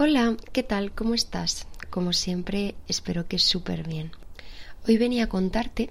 Hola, 0.00 0.36
¿qué 0.52 0.62
tal? 0.62 0.92
¿Cómo 0.92 1.12
estás? 1.14 1.66
Como 1.90 2.12
siempre, 2.12 2.76
espero 2.86 3.26
que 3.26 3.40
súper 3.40 3.84
bien. 3.84 4.12
Hoy 4.86 4.96
venía 4.96 5.24
a 5.24 5.28
contarte 5.28 5.90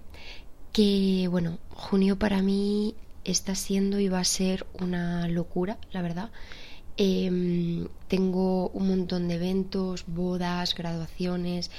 que, 0.72 1.28
bueno, 1.30 1.60
junio 1.72 2.18
para 2.18 2.42
mí 2.42 2.96
está 3.26 3.54
siendo 3.54 4.00
y 4.00 4.08
va 4.08 4.20
a 4.20 4.24
ser 4.24 4.66
una 4.80 5.28
locura, 5.28 5.78
la 5.92 6.02
verdad. 6.02 6.32
Em, 6.96 7.90
tengo 8.08 8.70
un 8.70 8.88
montón 8.88 9.28
de 9.28 9.36
eventos, 9.36 10.06
bodas, 10.08 10.74
graduaciones, 10.74 11.70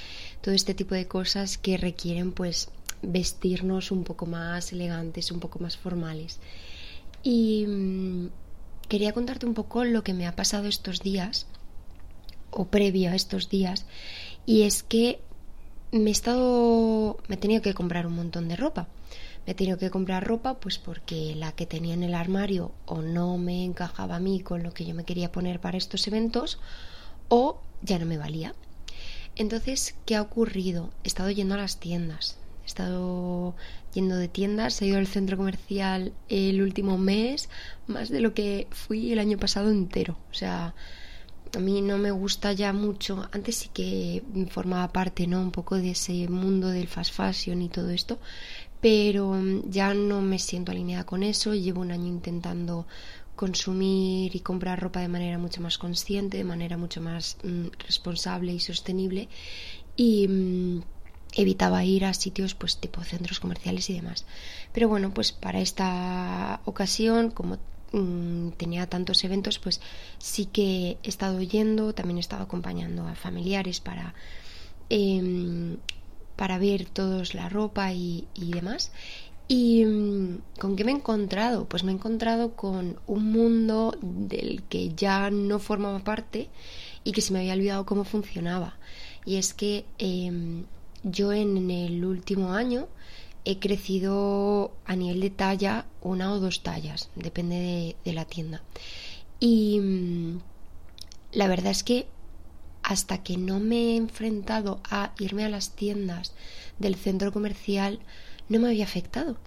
todo 0.42 0.54
este 0.54 0.74
tipo 0.74 0.95
de 0.95 1.08
cosas 1.08 1.56
que 1.56 1.79
requieren 1.79 2.32
pues 2.32 2.68
vestirnos 3.00 3.90
un 3.90 4.04
poco 4.04 4.26
más 4.26 4.70
elegantes, 4.74 5.32
un 5.32 5.40
poco 5.40 5.60
más 5.60 5.79
formales. 5.79 6.40
Y 7.22 7.64
mm, 7.66 8.26
quería 8.86 9.14
contarte 9.14 9.46
un 9.46 9.54
poco 9.54 9.84
lo 9.84 10.04
que 10.04 10.12
me 10.12 10.26
ha 10.26 10.36
pasado 10.36 10.68
estos 10.68 11.00
días 11.00 11.46
o 12.59 12.66
previo 12.66 13.11
a 13.11 13.14
estos 13.14 13.48
días. 13.48 13.87
Y 14.45 14.62
es 14.62 14.82
que 14.82 15.20
me 15.92 16.10
he 16.10 16.12
estado 16.12 17.16
me 17.28 17.37
he 17.37 17.38
tenido 17.38 17.62
que 17.62 17.73
comprar 17.73 18.06
un 18.06 18.16
montón 18.16 18.48
de 18.48 18.56
ropa. 18.56 18.88
Me 19.46 19.52
he 19.52 19.55
tenido 19.55 19.78
que 19.78 19.91
comprar 19.91 20.27
ropa 20.27 20.59
pues 20.59 20.79
porque 20.79 21.34
la 21.37 21.52
que 21.52 21.66
tenía 21.66 21.95
en 21.95 22.02
el 22.02 22.15
armario 22.15 22.73
o 22.84 23.01
no 23.01 23.38
me 23.38 23.65
encajaba 23.65 24.16
a 24.16 24.20
mí 24.20 24.41
con 24.41 24.62
lo 24.65 24.74
que 24.74 24.84
yo 24.84 24.95
me 24.95 25.05
quería 25.05 25.32
poner 25.32 25.60
para 25.60 25.79
estos 25.79 26.06
eventos 26.09 26.59
o 27.29 27.60
ya 27.80 27.98
no 27.98 28.06
me 28.06 28.18
valía. 28.18 28.55
Entonces 29.37 29.95
qué 30.04 30.16
ha 30.16 30.23
ocurrido 30.23 30.90
he 31.04 31.09
estado 31.09 31.30
yendo 31.30 31.54
a 31.54 31.59
las 31.59 31.79
tiendas. 31.79 32.38
He 32.65 32.66
estado 32.66 33.54
yendo 33.95 34.16
de 34.16 34.29
tiendas. 34.29 34.82
He 34.82 34.87
ido 34.87 34.98
al 34.98 35.06
centro 35.06 35.37
comercial 35.37 36.12
el 36.29 36.60
último 36.60 36.98
mes 36.98 37.48
más 37.87 38.09
de 38.09 38.20
lo 38.20 38.34
que 38.34 38.66
fui 38.73 39.12
el 39.12 39.20
año 39.20 39.38
pasado 39.38 39.70
entero. 39.70 40.18
O 40.32 40.34
sea 40.34 40.74
a 41.55 41.59
mí 41.59 41.80
no 41.83 41.98
me 41.98 42.11
gusta 42.11 42.52
ya 42.52 42.73
mucho. 42.73 43.29
Antes 43.33 43.57
sí 43.57 43.70
que 43.73 44.23
formaba 44.51 44.93
parte, 44.93 45.27
¿no? 45.27 45.41
Un 45.41 45.51
poco 45.51 45.77
de 45.77 45.90
ese 45.90 46.29
mundo 46.29 46.68
del 46.68 46.88
fast 46.88 47.13
fashion 47.13 47.63
y 47.63 47.68
todo 47.68 47.90
esto, 47.90 48.18
pero 48.80 49.32
mm, 49.32 49.71
ya 49.71 49.95
no 49.95 50.21
me 50.21 50.38
siento 50.38 50.73
alineada 50.73 51.05
con 51.05 51.23
eso. 51.23 51.55
Llevo 51.55 51.80
un 51.80 51.93
año 51.93 52.07
intentando 52.07 52.87
consumir 53.37 54.35
y 54.35 54.40
comprar 54.40 54.80
ropa 54.80 55.01
de 55.01 55.09
manera 55.09 55.38
mucho 55.38 55.60
más 55.60 55.79
consciente, 55.79 56.38
de 56.38 56.45
manera 56.45 56.77
mucho 56.77 57.01
más 57.01 57.37
mm, 57.45 57.68
responsable 57.87 58.52
y 58.52 58.60
sostenible 58.60 59.29
y 59.96 60.27
mm, 60.29 60.83
evitaba 61.35 61.85
ir 61.85 62.05
a 62.05 62.15
sitios 62.15 62.55
pues 62.55 62.79
tipo 62.79 63.02
centros 63.05 63.40
comerciales 63.40 63.88
y 63.90 63.95
demás. 63.95 64.27
Pero 64.72 64.88
bueno, 64.88 65.12
pues 65.15 65.33
para 65.33 65.60
esta 65.60 66.60
ocasión, 66.65 67.31
como 67.31 67.59
Mm, 67.92 68.50
tenía 68.50 68.86
tantos 68.86 69.25
eventos, 69.25 69.58
pues 69.58 69.81
sí 70.19 70.47
que 70.47 70.98
he 71.03 71.08
estado 71.08 71.41
yendo, 71.41 71.94
también 71.94 72.19
he 72.19 72.20
estado 72.20 72.42
acompañando 72.42 73.06
a 73.06 73.14
familiares 73.14 73.81
para, 73.81 74.14
em, 74.91 75.78
para 76.36 76.59
ver 76.59 76.84
todos 76.86 77.34
la 77.34 77.48
ropa 77.48 77.92
y, 77.92 78.26
demás. 78.36 78.92
¿Y 79.48 79.84
mm, 79.86 80.38
con 80.60 80.76
qué 80.76 80.84
me 80.84 80.92
he 80.92 80.94
encontrado? 80.97 81.66
Pues 81.66 81.82
me 81.84 81.92
he 81.92 81.94
encontrado 81.94 82.54
con 82.54 83.00
un 83.06 83.32
mundo 83.32 83.97
del 84.03 84.62
que 84.64 84.91
ya 84.94 85.31
no 85.31 85.59
formaba 85.59 86.00
parte 86.00 86.48
y 87.04 87.12
que 87.12 87.22
se 87.22 87.32
me 87.32 87.41
había 87.41 87.54
olvidado 87.54 87.86
cómo 87.86 88.04
funcionaba. 88.04 88.76
Y 89.25 89.36
es 89.36 89.54
que 89.54 89.86
em, 89.98 90.64
yo 91.04 91.32
en 91.32 91.70
el 91.70 92.04
último 92.04 92.53
año 92.53 92.88
he 93.49 93.59
crecido 93.59 94.72
a 94.84 94.94
nivel 94.94 95.21
de 95.21 95.31
talla 95.31 95.87
una 96.03 96.34
o 96.34 96.38
dos 96.38 96.62
tallas, 96.62 97.09
depende 97.15 97.97
de, 98.05 98.12
la 98.12 98.27
tienda. 98.27 98.60
Y 99.41 99.81
mm, 99.81 100.41
la 101.32 101.49
verdad 101.49 101.71
es 101.71 101.82
que 101.82 102.06
hasta 102.82 103.22
que 103.22 103.38
no 103.38 103.59
me 103.59 103.77
he 103.77 103.97
enfrentado 103.97 104.81
a 104.91 105.15
irme 105.19 105.47
a 105.47 105.49
las 105.49 105.71
tiendas 105.71 106.34
del 106.78 106.94
centro 106.94 107.32
comercial, 107.32 108.00
no 108.50 108.60
me 108.60 108.69
había 108.69 108.84
afectado. 108.84 109.38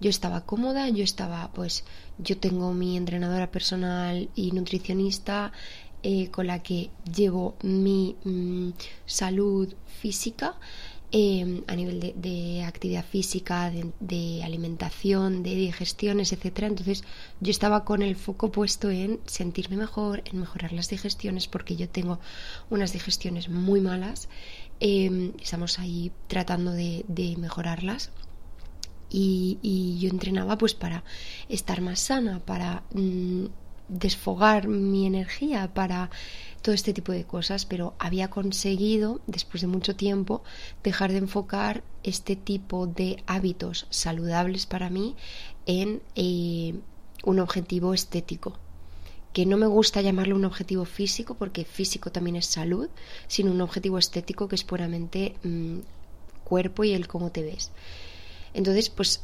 Yo 0.00 0.08
estaba 0.08 0.46
cómoda, 0.46 0.88
yo 0.88 1.02
estaba, 1.02 1.50
pues, 1.52 1.82
yo 2.18 2.38
tengo 2.38 2.72
mi 2.74 2.96
entrenadora 2.96 3.50
personal 3.50 4.28
y 4.36 4.52
nutricionista 4.52 5.50
eh, 6.04 6.30
con 6.30 6.46
la 6.46 6.62
que 6.62 6.90
llevo 7.12 7.56
mi 7.62 8.14
mm, 8.22 8.70
salud 9.04 9.74
física 10.00 10.54
Em, 11.10 11.62
a 11.66 11.74
nivel 11.74 12.00
de, 12.00 12.64
actividad 12.64 13.02
física, 13.02 13.70
de, 13.70 14.42
alimentación, 14.44 15.42
de 15.42 15.54
digestiones, 15.54 16.34
etcétera. 16.34 16.66
Entonces 16.66 17.02
yo 17.40 17.50
estaba 17.50 17.86
con 17.86 18.02
el 18.02 18.14
foco 18.14 18.52
puesto 18.52 18.90
en 18.90 19.18
sentirme 19.24 19.78
mejor, 19.78 20.22
en 20.26 20.40
mejorar 20.40 20.72
las 20.72 20.90
digestiones, 20.90 21.48
porque 21.48 21.76
yo 21.76 21.88
tengo 21.88 22.20
unas 22.68 22.92
digestiones 22.92 23.48
muy 23.48 23.80
malas. 23.80 24.28
Em, 24.80 25.32
estamos 25.40 25.78
ahí 25.78 26.12
tratando 26.26 26.72
de, 26.72 27.04
mejorarlas. 27.38 28.10
Y, 29.10 29.96
yo 29.98 30.10
entrenaba 30.10 30.58
pues 30.58 30.74
para 30.74 31.04
estar 31.48 31.80
más 31.80 32.00
sana, 32.00 32.40
para 32.40 32.82
mm, 32.92 33.46
desfogar 33.88 34.68
mi 34.68 35.06
energía, 35.06 35.72
para 35.74 36.10
todo 36.62 36.74
este 36.74 36.92
tipo 36.92 37.12
de 37.12 37.24
cosas, 37.24 37.64
pero 37.64 37.94
había 37.98 38.28
conseguido, 38.28 39.20
después 39.26 39.60
de 39.60 39.66
mucho 39.66 39.96
tiempo, 39.96 40.42
dejar 40.82 41.12
de 41.12 41.18
enfocar 41.18 41.82
este 42.02 42.36
tipo 42.36 42.86
de 42.86 43.22
hábitos 43.26 43.86
saludables 43.90 44.66
para 44.66 44.90
mí 44.90 45.16
en 45.66 46.02
eh, 46.14 46.74
un 47.24 47.40
objetivo 47.40 47.94
estético 47.94 48.58
que 49.32 49.46
no 49.46 49.56
me 49.56 49.66
gusta 49.66 50.00
llamarlo 50.00 50.34
un 50.34 50.44
objetivo 50.44 50.84
físico 50.84 51.34
porque 51.34 51.64
físico 51.64 52.10
también 52.10 52.36
es 52.36 52.46
salud, 52.46 52.88
sino 53.28 53.52
un 53.52 53.60
objetivo 53.60 53.98
estético 53.98 54.48
que 54.48 54.56
es 54.56 54.64
puramente 54.64 55.36
mm, 55.44 55.78
cuerpo 56.44 56.84
y 56.84 56.92
el 56.92 57.06
cómo 57.06 57.30
te 57.30 57.42
ves. 57.42 57.70
Entonces, 58.54 58.90
pues 58.90 59.22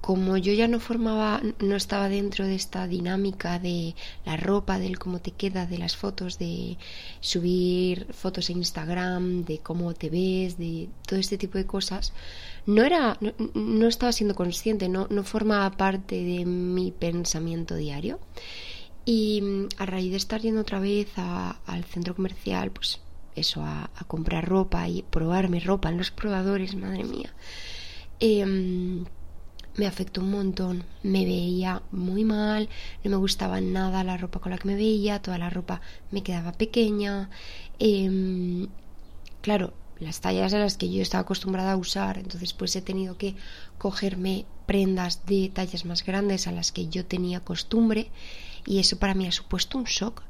como 0.00 0.36
yo 0.38 0.52
ya 0.52 0.66
no 0.66 0.80
formaba, 0.80 1.42
no 1.58 1.76
estaba 1.76 2.08
dentro 2.08 2.46
de 2.46 2.54
esta 2.54 2.86
dinámica 2.86 3.58
de 3.58 3.94
la 4.24 4.36
ropa, 4.36 4.78
del 4.78 4.98
cómo 4.98 5.18
te 5.18 5.30
queda, 5.30 5.66
de 5.66 5.78
las 5.78 5.96
fotos, 5.96 6.38
de 6.38 6.78
subir 7.20 8.06
fotos 8.12 8.48
en 8.50 8.58
Instagram, 8.58 9.44
de 9.44 9.58
cómo 9.58 9.92
te 9.94 10.08
ves, 10.08 10.56
de 10.56 10.88
todo 11.06 11.18
este 11.20 11.36
tipo 11.36 11.58
de 11.58 11.66
cosas, 11.66 12.12
no 12.66 12.82
era, 12.82 13.18
no, 13.54 13.86
estaba 13.86 14.12
siendo 14.12 14.34
consciente, 14.34 14.88
no, 14.88 15.06
no 15.10 15.22
formaba 15.22 15.70
parte 15.72 16.16
de 16.16 16.46
mi 16.46 16.92
pensamiento 16.92 17.74
diario. 17.76 18.18
Y 19.04 19.40
mm, 19.42 19.68
a 19.78 19.86
raíz 19.86 20.10
de 20.10 20.16
estar 20.16 20.40
yendo 20.40 20.62
otra 20.62 20.80
vez 20.80 21.08
al 21.16 21.84
centro 21.84 22.14
comercial, 22.14 22.70
pues 22.70 23.00
eso, 23.34 23.62
a, 23.64 23.90
comprar 24.06 24.48
ropa 24.48 24.88
y 24.88 25.02
probarme 25.02 25.60
ropa 25.60 25.88
en 25.88 25.98
los 25.98 26.10
probadores, 26.10 26.74
madre 26.74 27.04
mía. 27.04 27.32
Eh, 28.18 29.04
me 29.76 29.86
afectó 29.86 30.20
un 30.20 30.30
montón. 30.30 30.84
Me 31.02 31.24
veía 31.24 31.82
muy 31.92 32.24
mal, 32.24 32.68
no 33.04 33.10
me 33.10 33.16
gustaba 33.16 33.60
nada 33.60 34.04
la 34.04 34.16
ropa 34.16 34.40
con 34.40 34.50
la 34.50 34.58
que 34.58 34.68
me 34.68 34.74
veía, 34.74 35.22
toda 35.22 35.38
la 35.38 35.50
ropa 35.50 35.80
me 36.10 36.22
quedaba 36.22 36.52
pequeña. 36.52 37.30
Em, 37.78 38.68
claro, 39.40 39.72
las 40.00 40.20
tallas 40.20 40.54
a 40.54 40.58
las 40.58 40.76
que 40.76 40.90
yo 40.90 41.02
estaba 41.02 41.22
acostumbrada 41.22 41.72
a 41.72 41.76
usar, 41.76 42.18
entonces 42.18 42.52
pues 42.52 42.74
he 42.76 42.82
tenido 42.82 43.16
que 43.16 43.36
cogerme 43.78 44.46
prendas 44.66 45.26
de 45.26 45.50
tallas 45.52 45.84
más 45.84 46.04
grandes 46.04 46.46
a 46.46 46.52
las 46.52 46.72
que 46.72 46.88
yo 46.88 47.04
tenía 47.04 47.40
costumbre 47.40 48.10
y 48.66 48.78
eso 48.78 48.98
para 48.98 49.14
mí 49.14 49.26
ha 49.26 49.32
supuesto 49.32 49.78
un 49.78 49.84
shock 49.84 50.22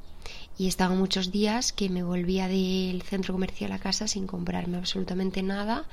y 0.61 0.67
estaba 0.67 0.93
muchos 0.93 1.31
días 1.31 1.73
que 1.73 1.89
me 1.89 2.03
volvía 2.03 2.47
del 2.47 3.01
centro 3.01 3.33
comercial 3.33 3.71
a 3.71 3.79
casa 3.79 4.07
sin 4.07 4.27
comprarme 4.27 4.77
absolutamente 4.77 5.41
nada, 5.41 5.85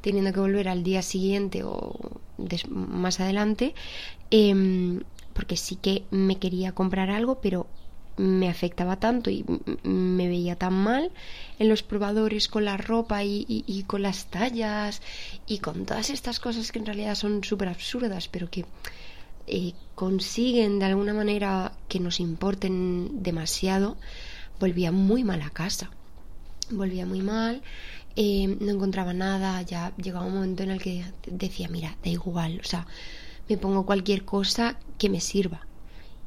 teniendo 0.00 0.32
que 0.32 0.40
volver 0.40 0.68
al 0.68 0.82
día 0.82 1.02
siguiente 1.02 1.62
o 1.62 1.94
más 2.68 3.20
adelante, 3.20 3.76
em, 4.32 5.04
porque 5.32 5.56
sí 5.56 5.76
que 5.76 6.02
me 6.10 6.40
quería 6.40 6.72
comprar 6.72 7.08
algo, 7.08 7.40
pero 7.40 7.68
me 8.16 8.48
afectaba 8.48 8.96
tanto 8.96 9.30
y 9.30 9.44
me 9.84 10.26
veía 10.26 10.56
tan 10.56 10.72
mal 10.74 11.12
en 11.60 11.68
los 11.68 11.84
probadores 11.84 12.48
con 12.48 12.64
la 12.64 12.76
ropa 12.76 13.22
y, 13.22 13.84
con 13.86 14.02
las 14.02 14.26
tallas 14.26 15.02
y 15.46 15.58
con 15.58 15.86
todas 15.86 16.10
estas 16.10 16.40
cosas 16.40 16.72
que 16.72 16.80
en 16.80 16.86
realidad 16.86 17.14
son 17.14 17.44
súper 17.44 17.68
absurdas, 17.68 18.26
pero 18.26 18.50
que 18.50 18.64
eh, 19.46 19.72
consiguen 19.94 20.78
de 20.78 20.86
alguna 20.86 21.14
manera 21.14 21.72
que 21.88 22.00
nos 22.00 22.20
importen 22.20 23.22
demasiado, 23.22 23.96
volvía 24.58 24.92
muy 24.92 25.24
mal 25.24 25.42
a 25.42 25.50
casa. 25.50 25.90
Volvía 26.70 27.06
muy 27.06 27.22
mal, 27.22 27.62
eh, 28.16 28.56
no 28.60 28.72
encontraba 28.72 29.12
nada, 29.12 29.62
ya 29.62 29.94
llegaba 29.96 30.26
un 30.26 30.34
momento 30.34 30.62
en 30.62 30.70
el 30.70 30.82
que 30.82 31.04
decía, 31.26 31.68
mira, 31.68 31.96
da 32.02 32.10
igual, 32.10 32.60
o 32.60 32.66
sea, 32.66 32.86
me 33.48 33.56
pongo 33.56 33.86
cualquier 33.86 34.24
cosa 34.24 34.76
que 34.98 35.08
me 35.08 35.20
sirva. 35.20 35.60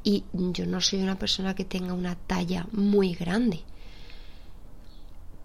Y 0.04 0.24
yo 0.32 0.66
no 0.66 0.80
soy 0.80 1.02
una 1.02 1.20
persona 1.20 1.56
que 1.56 1.66
tenga 1.66 1.94
una 1.94 2.16
talla 2.16 2.68
muy 2.72 3.16
grande. 3.16 3.64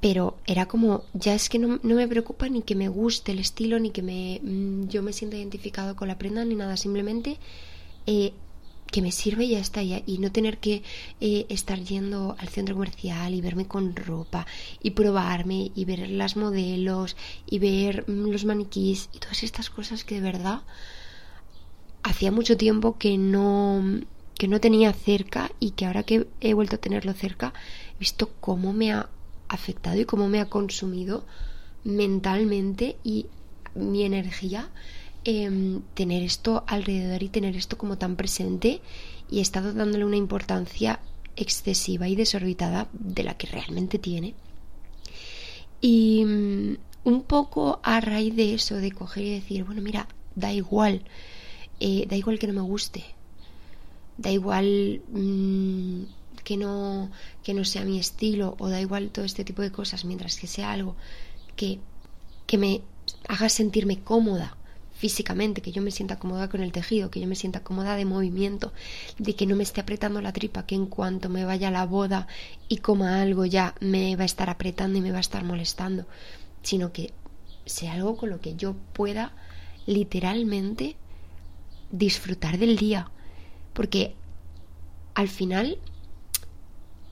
Pero 0.05 0.37
era 0.47 0.67
como, 0.67 1.05
ya 1.15 1.35
es 1.35 1.49
que 1.49 1.59
no, 1.59 1.81
me 1.83 2.07
preocupa 2.07 2.51
ni 2.51 2.61
que 2.61 2.75
me 2.75 2.89
guste 2.89 3.33
el 3.33 3.39
estilo, 3.39 3.79
ni 3.79 3.89
que 3.89 4.03
me, 4.03 4.39
mm, 4.43 4.89
yo 4.89 5.03
me 5.03 5.15
sienta 5.15 5.39
identificado 5.39 5.97
con 5.97 6.09
la 6.09 6.19
prenda, 6.19 6.45
ni 6.45 6.55
nada. 6.55 6.77
Simplemente 6.77 7.39
eh, 8.07 8.35
que 8.93 9.01
me 9.01 9.13
sirve 9.13 9.45
y 9.45 9.53
ya 9.53 9.61
está, 9.61 9.83
y, 9.83 10.03
y 10.07 10.19
no 10.19 10.31
tener 10.31 10.59
que 10.59 10.83
eh, 11.23 11.47
estar 11.49 11.81
yendo 11.81 12.37
al 12.39 12.51
centro 12.51 12.75
comercial 12.75 13.33
y 13.33 13.41
verme 13.41 13.67
con 13.67 13.97
ropa 13.97 14.47
y 14.83 14.91
probarme 14.91 15.73
y 15.75 15.87
ver 15.87 16.07
las 16.11 16.37
modelos 16.37 17.17
y 17.47 17.59
ver 17.59 18.05
mm, 18.07 18.29
los 18.31 18.45
maniquís 18.45 19.09
y 19.15 19.21
todas 19.21 19.43
estas 19.43 19.71
cosas 19.71 20.05
que 20.05 20.17
de 20.17 20.21
verdad 20.21 20.61
hacía 22.03 22.31
mucho 22.31 22.59
tiempo 22.59 22.99
que 22.99 23.17
no 23.17 23.83
que 24.39 24.49
no 24.49 24.61
tenía 24.61 24.93
cerca 24.93 25.51
y 25.61 25.71
que 25.71 25.87
ahora 25.87 26.03
que 26.03 26.27
he 26.43 26.53
vuelto 26.53 26.77
a 26.77 26.81
tenerlo 26.81 27.15
cerca 27.15 27.55
he 27.95 27.99
visto 28.01 28.31
cómo 28.41 28.75
me 28.75 28.93
ha 28.93 29.09
afectado 29.55 29.99
y 30.01 30.05
cómo 30.05 30.29
me 30.29 30.41
ha 30.41 30.47
consumido 30.47 31.25
mentalmente 31.85 32.97
y 33.05 33.27
mi 33.75 34.05
energía 34.05 34.71
Em, 35.27 35.81
tener 35.95 36.23
esto 36.23 36.65
alrededor 36.67 37.23
y 37.23 37.31
tener 37.31 37.57
esto 37.57 37.79
como 37.79 37.97
tan 37.97 38.15
presente 38.15 38.83
y 39.31 39.39
he 39.39 39.41
estado 39.41 39.73
dándole 39.73 40.05
una 40.05 40.17
importancia 40.17 41.01
excesiva 41.35 42.09
y 42.09 42.15
desorbitada 42.15 42.89
de 42.93 43.23
la 43.23 43.35
que 43.35 43.47
realmente 43.47 43.99
tiene. 43.99 44.35
Y 45.81 46.25
mm, 46.27 46.77
un 47.05 47.23
poco 47.23 47.81
a 47.83 48.03
raíz 48.03 48.37
de 48.37 48.53
eso, 48.53 48.77
de 48.77 48.93
coger 48.93 49.25
y 49.25 49.31
decir, 49.31 49.65
bueno, 49.65 49.81
mira, 49.81 50.09
da 50.35 50.53
igual, 50.53 51.05
eh, 51.81 52.05
da 52.07 52.17
igual 52.17 52.39
que 52.39 52.47
no 52.47 52.53
me 52.53 52.61
guste, 52.61 53.03
da 54.19 54.31
igual 54.31 55.01
mm, 55.09 56.03
que, 56.45 56.57
no, 56.57 57.11
que 57.43 57.55
no 57.55 57.65
sea 57.65 57.85
mi 57.85 57.99
estilo 57.99 58.57
o 58.59 58.69
da 58.69 58.81
igual 58.81 59.11
todo 59.11 59.25
este 59.25 59.45
tipo 59.45 59.63
de 59.63 59.73
cosas, 59.73 60.05
mientras 60.05 60.37
que 60.37 60.47
sea 60.47 60.73
algo 60.73 60.95
que, 61.57 61.81
que 62.47 62.59
me 62.59 62.83
haga 63.29 63.49
sentirme 63.49 64.01
cómoda 64.01 64.57
físicamente, 64.95 65.61
que 65.61 65.73
yo 65.73 65.83
me 65.83 65.91
sienta 65.91 66.19
cómoda 66.19 66.49
con 66.49 66.63
el 66.63 66.73
tejido, 66.73 67.11
que 67.11 67.21
yo 67.21 67.27
me 67.27 67.35
sienta 67.35 67.65
cómoda 67.65 67.97
de 67.97 68.05
movimiento, 68.05 68.73
de 69.19 69.35
que 69.35 69.47
no 69.47 69.57
me 69.57 69.65
esté 69.65 69.81
apretando 69.81 70.21
la 70.21 70.33
tripa, 70.33 70.67
que 70.67 70.77
en 70.77 70.87
cuanto 70.87 71.29
me 71.29 71.45
vaya 71.45 71.69
a 71.69 71.73
la 71.73 71.85
boda 71.85 72.29
y 72.69 72.79
coma 72.79 73.21
algo 73.21 73.45
ya 73.45 73.75
me 73.81 74.15
va 74.17 74.23
a 74.23 74.27
estar 74.27 74.49
apretando 74.49 74.99
y 74.99 75.03
me 75.03 75.11
va 75.11 75.19
a 75.19 75.21
estar 75.21 75.45
molestando, 75.45 76.07
sino 76.63 76.93
que 76.93 77.13
sea 77.67 77.95
algo 77.95 78.17
con 78.17 78.31
lo 78.31 78.41
que 78.41 78.55
yo 78.55 78.77
pueda 78.93 79.33
literalmente 79.87 80.97
disfrutar 81.91 82.59
del 82.59 82.77
día, 82.77 83.11
porque 83.73 84.15
al 85.15 85.29
final 85.29 85.79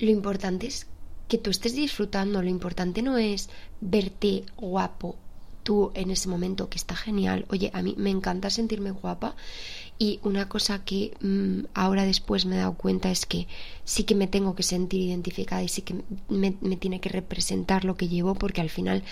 lo 0.03 0.11
importante 0.11 0.67
es 0.67 0.87
que 1.29 1.39
tú 1.39 1.51
estés 1.51 1.75
disfrutando, 1.75 2.43
lo 2.43 2.49
importante 2.49 3.03
no 3.03 3.19
es 3.19 3.49
verte 3.81 4.45
guapo 4.57 5.17
tú 5.63 5.93
en 5.95 6.11
ese 6.11 6.29
momento, 6.29 6.69
que 6.69 6.77
está 6.77 6.97
genial. 6.97 7.47
Oye, 7.49 7.71
a 7.73 7.83
mí 7.83 7.95
me 7.97 8.11
encanta 8.11 8.51
sentirme 8.51 8.91
guapa 8.91 9.37
y 10.01 10.19
una 10.25 10.49
cosa 10.49 10.85
que 10.85 11.15
mm, 11.21 11.67
ahora 11.75 12.05
después 12.05 12.47
me 12.47 12.57
he 12.57 12.59
dado 12.59 12.75
cuenta 12.75 13.13
es 13.13 13.27
que 13.27 13.47
sí 13.85 14.03
que 14.03 14.17
me 14.17 14.27
tengo 14.27 14.57
que 14.57 14.65
sentir 14.65 15.01
identificada 15.03 15.63
y 15.63 15.69
sí 15.69 15.83
que 15.83 15.95
me, 16.29 16.57
me 16.61 16.77
tiene 16.77 17.01
que 17.01 17.09
representar 17.09 17.85
lo 17.85 17.97
que 17.97 18.09
llevo 18.09 18.35
porque 18.35 18.61
al 18.61 18.71
final 18.71 19.05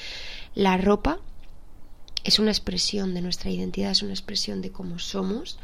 la 0.56 0.76
ropa 0.76 1.20
es 2.24 2.40
una 2.40 2.50
expresión 2.50 3.14
de 3.14 3.22
nuestra 3.22 3.50
identidad, 3.50 3.92
es 3.92 4.02
una 4.02 4.12
expresión 4.12 4.60
de 4.60 4.72
cómo 4.72 4.98
somos 4.98 5.56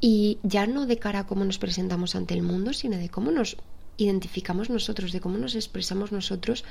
y 0.00 0.38
ya 0.44 0.68
no 0.68 0.86
de 0.86 0.98
cara 0.98 1.20
a 1.20 1.26
cómo 1.26 1.44
nos 1.44 1.58
presentamos 1.58 2.14
ante 2.14 2.34
el 2.34 2.42
mundo, 2.42 2.72
sino 2.72 2.96
de 2.96 3.08
cómo 3.08 3.32
nos 3.32 3.56
identificamos 3.96 4.70
nosotros, 4.70 5.12
de 5.12 5.20
cómo 5.20 5.38
nos 5.38 5.54
expresamos 5.54 6.12
nosotros 6.12 6.64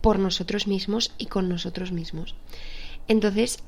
por 0.00 0.18
nosotros 0.18 0.66
mismos 0.66 1.12
y 1.18 1.26
con 1.26 1.48
nosotros 1.48 1.92
mismos. 1.92 2.34
Entonces, 3.08 3.62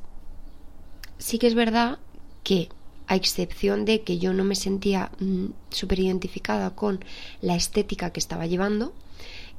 sí 1.18 1.38
que 1.38 1.46
es 1.46 1.54
verdad 1.54 1.98
que, 2.42 2.68
a 3.06 3.16
excepción 3.16 3.84
de 3.84 4.02
que 4.02 4.18
yo 4.18 4.32
no 4.32 4.44
me 4.44 4.54
sentía 4.54 5.10
mm, 5.20 5.46
súper 5.70 6.00
identificada 6.00 6.74
con 6.74 7.04
la 7.40 7.54
estética 7.54 8.10
que 8.10 8.20
estaba 8.20 8.46
llevando, 8.46 8.94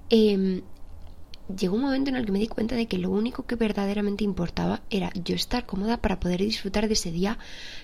em, 0.09 0.61
llegó 1.47 1.75
un 1.75 1.83
momento 1.83 2.09
en 2.09 2.15
el 2.15 2.25
que 2.25 2.31
me 2.31 2.39
di 2.39 2.47
cuenta 2.47 2.75
de 2.75 2.87
que 2.87 2.97
lo 2.97 3.09
único 3.11 3.45
que 3.45 3.55
verdaderamente 3.55 4.23
importaba 4.23 4.81
era 4.89 5.11
yo 5.13 5.35
estar 5.35 5.65
cómoda 5.65 5.97
para 5.97 6.19
poder 6.19 6.41
disfrutar 6.41 6.87
de 6.87 6.93
ese 6.93 7.11
día, 7.11 7.37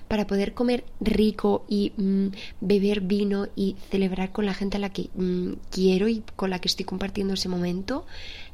para 0.07 0.27
poder 0.27 0.53
comer 0.53 0.83
rico 0.99 1.65
y 1.67 1.93
mm, 1.97 2.27
beber 2.61 3.01
vino 3.01 3.47
y 3.55 3.75
celebrar 3.89 4.31
con 4.31 4.45
la 4.45 4.53
gente 4.53 4.77
a 4.77 4.79
la 4.79 4.89
que 4.89 5.09
mm, 5.13 5.53
quiero 5.69 6.07
y 6.07 6.23
con 6.35 6.49
la 6.49 6.59
que 6.59 6.67
estoy 6.67 6.85
compartiendo 6.85 7.33
ese 7.33 7.49
momento, 7.49 8.05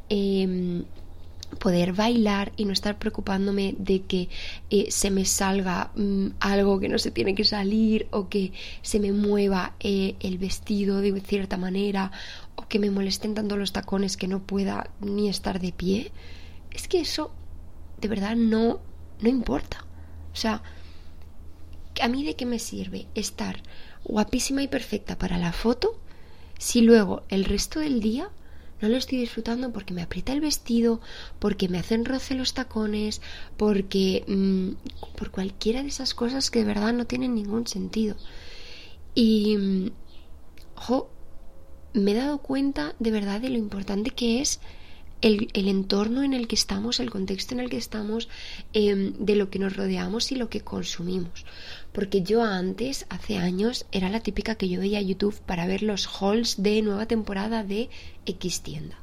Em, 0.09 0.85
poder 1.59 1.93
bailar 1.93 2.51
y 2.57 2.65
no 2.65 2.73
estar 2.73 2.99
preocupándome 2.99 3.73
de 3.77 4.01
que 4.01 4.27
eh, 4.69 4.87
se 4.89 5.09
me 5.11 5.23
salga 5.23 5.91
mm, 5.95 6.27
algo 6.41 6.77
que 6.77 6.89
no 6.89 6.99
se 6.99 7.09
tiene 7.09 7.35
que 7.35 7.45
salir 7.45 8.07
o 8.11 8.27
que 8.27 8.51
se 8.81 8.99
me 8.99 9.13
mueva 9.13 9.73
eh, 9.79 10.15
el 10.19 10.37
vestido 10.39 10.99
de 10.99 11.17
cierta 11.21 11.55
manera 11.55 12.11
o 12.57 12.67
que 12.67 12.79
me 12.79 12.91
molesten 12.91 13.33
tanto 13.33 13.55
los 13.55 13.71
tacones 13.71 14.17
que 14.17 14.27
no 14.27 14.43
pueda 14.43 14.89
ni 14.99 15.29
estar 15.29 15.61
de 15.61 15.71
pie 15.71 16.11
es 16.71 16.89
que 16.89 16.99
eso 16.99 17.31
de 18.01 18.09
verdad 18.09 18.35
no 18.35 18.81
no 19.21 19.29
importa 19.29 19.85
o 20.33 20.35
sea 20.35 20.61
a 22.01 22.07
mí 22.09 22.25
de 22.25 22.35
qué 22.35 22.45
me 22.45 22.59
sirve 22.59 23.07
estar 23.15 23.63
guapísima 24.03 24.61
y 24.61 24.67
perfecta 24.67 25.17
para 25.17 25.37
la 25.37 25.53
foto 25.53 25.99
si 26.59 26.81
luego 26.81 27.23
el 27.29 27.45
resto 27.45 27.79
del 27.79 28.01
día 28.01 28.29
no 28.81 28.89
lo 28.89 28.97
estoy 28.97 29.17
disfrutando 29.19 29.71
porque 29.71 29.93
me 29.93 30.03
aprieta 30.03 30.33
el 30.33 30.41
vestido, 30.41 31.01
porque 31.39 31.67
me 31.67 31.79
hacen 31.79 32.05
roce 32.05 32.35
los 32.35 32.53
tacones, 32.53 33.21
porque 33.57 34.23
mm, 34.27 35.15
por 35.17 35.31
cualquiera 35.31 35.81
de 35.81 35.89
esas 35.89 36.13
cosas 36.13 36.51
que 36.51 36.59
de 36.59 36.65
verdad 36.65 36.93
no 36.93 37.05
tienen 37.05 37.33
ningún 37.33 37.65
sentido. 37.65 38.15
Y 39.15 39.57
mm, 39.57 39.91
me 41.93 42.11
he 42.11 42.15
dado 42.15 42.39
cuenta 42.39 42.95
de 42.99 43.11
verdad 43.11 43.41
de 43.41 43.49
lo 43.49 43.57
importante 43.57 44.11
que 44.11 44.41
es 44.41 44.59
el, 45.21 45.49
entorno 45.53 46.23
en 46.23 46.33
el 46.33 46.47
que 46.47 46.55
estamos, 46.55 46.99
el 46.99 47.09
contexto 47.09 47.53
en 47.53 47.59
el 47.59 47.69
que 47.69 47.77
estamos, 47.77 48.29
em, 48.73 49.13
de 49.13 49.35
lo 49.35 49.49
que 49.49 49.59
nos 49.59 49.75
rodeamos 49.75 50.31
y 50.31 50.35
lo 50.35 50.49
que 50.49 50.61
consumimos. 50.61 51.45
Porque 51.91 52.21
yo 52.21 52.43
antes, 52.43 53.05
hace 53.09 53.37
años, 53.37 53.85
era 53.91 54.09
la 54.09 54.19
típica 54.19 54.55
que 54.55 54.69
yo 54.69 54.79
veía 54.79 55.01
YouTube 55.01 55.39
para 55.45 55.67
ver 55.67 55.81
los 55.83 56.07
hauls 56.07 56.61
de 56.61 56.81
nueva 56.81 57.07
temporada 57.07 57.63
de 57.63 57.89
X 58.25 58.61
tienda. 58.61 58.97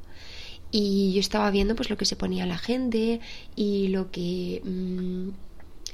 Y 0.70 1.12
yo 1.14 1.20
estaba 1.20 1.50
viendo 1.50 1.76
pues 1.76 1.90
lo 1.90 1.96
que 1.96 2.04
se 2.04 2.16
ponía 2.16 2.46
la 2.46 2.58
gente 2.58 3.20
y 3.54 3.88
lo 3.88 4.10
que 4.10 4.60
mm, 4.64 5.30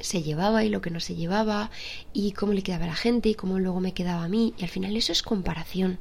se 0.01 0.23
llevaba 0.23 0.65
y 0.65 0.71
lo 0.71 0.81
que 0.81 0.91
no 0.91 1.01
se 1.01 1.15
llevaba 1.15 1.71
y 2.15 2.33
cómo 2.33 2.53
le 2.55 2.63
quedaba 2.63 2.85
a 2.85 2.89
la 2.89 2.95
gente 2.95 3.29
y 3.29 3.35
cómo 3.35 3.59
luego 3.59 3.81
me 3.81 3.93
quedaba 3.93 4.25
a 4.25 4.29
mí. 4.29 4.55
Y 4.59 4.65
al 4.65 4.71
final 4.71 4.97
eso 4.97 5.13
es 5.13 5.23
comparación 5.23 5.99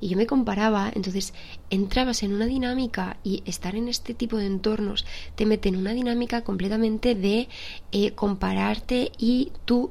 y 0.00 0.08
yo 0.08 0.16
me 0.16 0.26
comparaba, 0.26 0.90
entonces 0.94 1.34
entrabas 1.70 2.22
en 2.22 2.32
una 2.32 2.46
dinámica 2.46 3.16
y 3.24 3.42
estar 3.46 3.76
en 3.76 3.88
este 3.88 4.14
tipo 4.14 4.36
de 4.36 4.46
entornos 4.46 5.04
te 5.34 5.46
mete 5.46 5.68
en 5.68 5.76
una 5.76 5.94
dinámica 5.94 6.42
completamente 6.42 7.14
de 7.14 7.48
eh, 7.92 8.12
compararte 8.12 9.12
y 9.18 9.52
tú, 9.64 9.90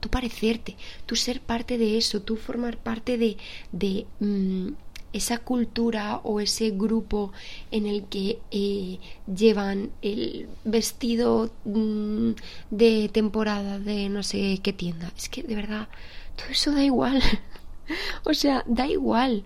tú 0.00 0.08
parecerte, 0.08 0.76
tú 1.06 1.16
ser 1.16 1.40
parte 1.40 1.78
de 1.78 1.98
eso, 1.98 2.22
tú 2.22 2.36
formar 2.36 2.78
parte 2.78 3.18
de, 3.18 3.36
de 3.72 4.06
mm, 4.20 4.68
esa 5.12 5.38
cultura 5.38 6.20
o 6.22 6.40
ese 6.40 6.70
grupo 6.70 7.32
en 7.70 7.86
el 7.86 8.04
que 8.04 8.38
eh, 8.50 8.98
llevan 9.26 9.90
el 10.02 10.48
vestido 10.64 11.50
mm, 11.64 12.30
de 12.70 13.10
temporada 13.12 13.78
de 13.78 14.08
no 14.08 14.22
sé 14.22 14.60
qué 14.62 14.72
tienda. 14.72 15.12
Es 15.16 15.28
que 15.28 15.42
de 15.42 15.54
verdad, 15.54 15.88
todo 16.36 16.48
eso 16.50 16.72
da 16.72 16.84
igual. 16.84 17.22
o 18.24 18.34
sea, 18.34 18.64
da 18.66 18.86
igual. 18.86 19.44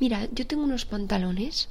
Mira, 0.00 0.28
yo 0.32 0.46
tengo 0.46 0.64
unos 0.64 0.84
pantalones 0.84 1.68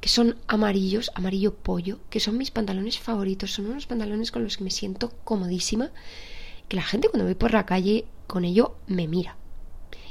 que 0.00 0.08
son 0.08 0.36
amarillos, 0.46 1.10
amarillo 1.14 1.54
pollo, 1.54 1.98
que 2.10 2.20
son 2.20 2.36
mis 2.36 2.50
pantalones 2.50 2.98
favoritos, 2.98 3.52
son 3.52 3.66
unos 3.66 3.86
pantalones 3.86 4.30
con 4.30 4.44
los 4.44 4.56
que 4.56 4.64
me 4.64 4.70
siento 4.70 5.12
comodísima, 5.24 5.90
que 6.68 6.76
la 6.76 6.82
gente 6.82 7.08
cuando 7.08 7.24
voy 7.24 7.34
por 7.34 7.52
la 7.52 7.66
calle 7.66 8.04
con 8.26 8.44
ello 8.44 8.76
me 8.86 9.08
mira. 9.08 9.36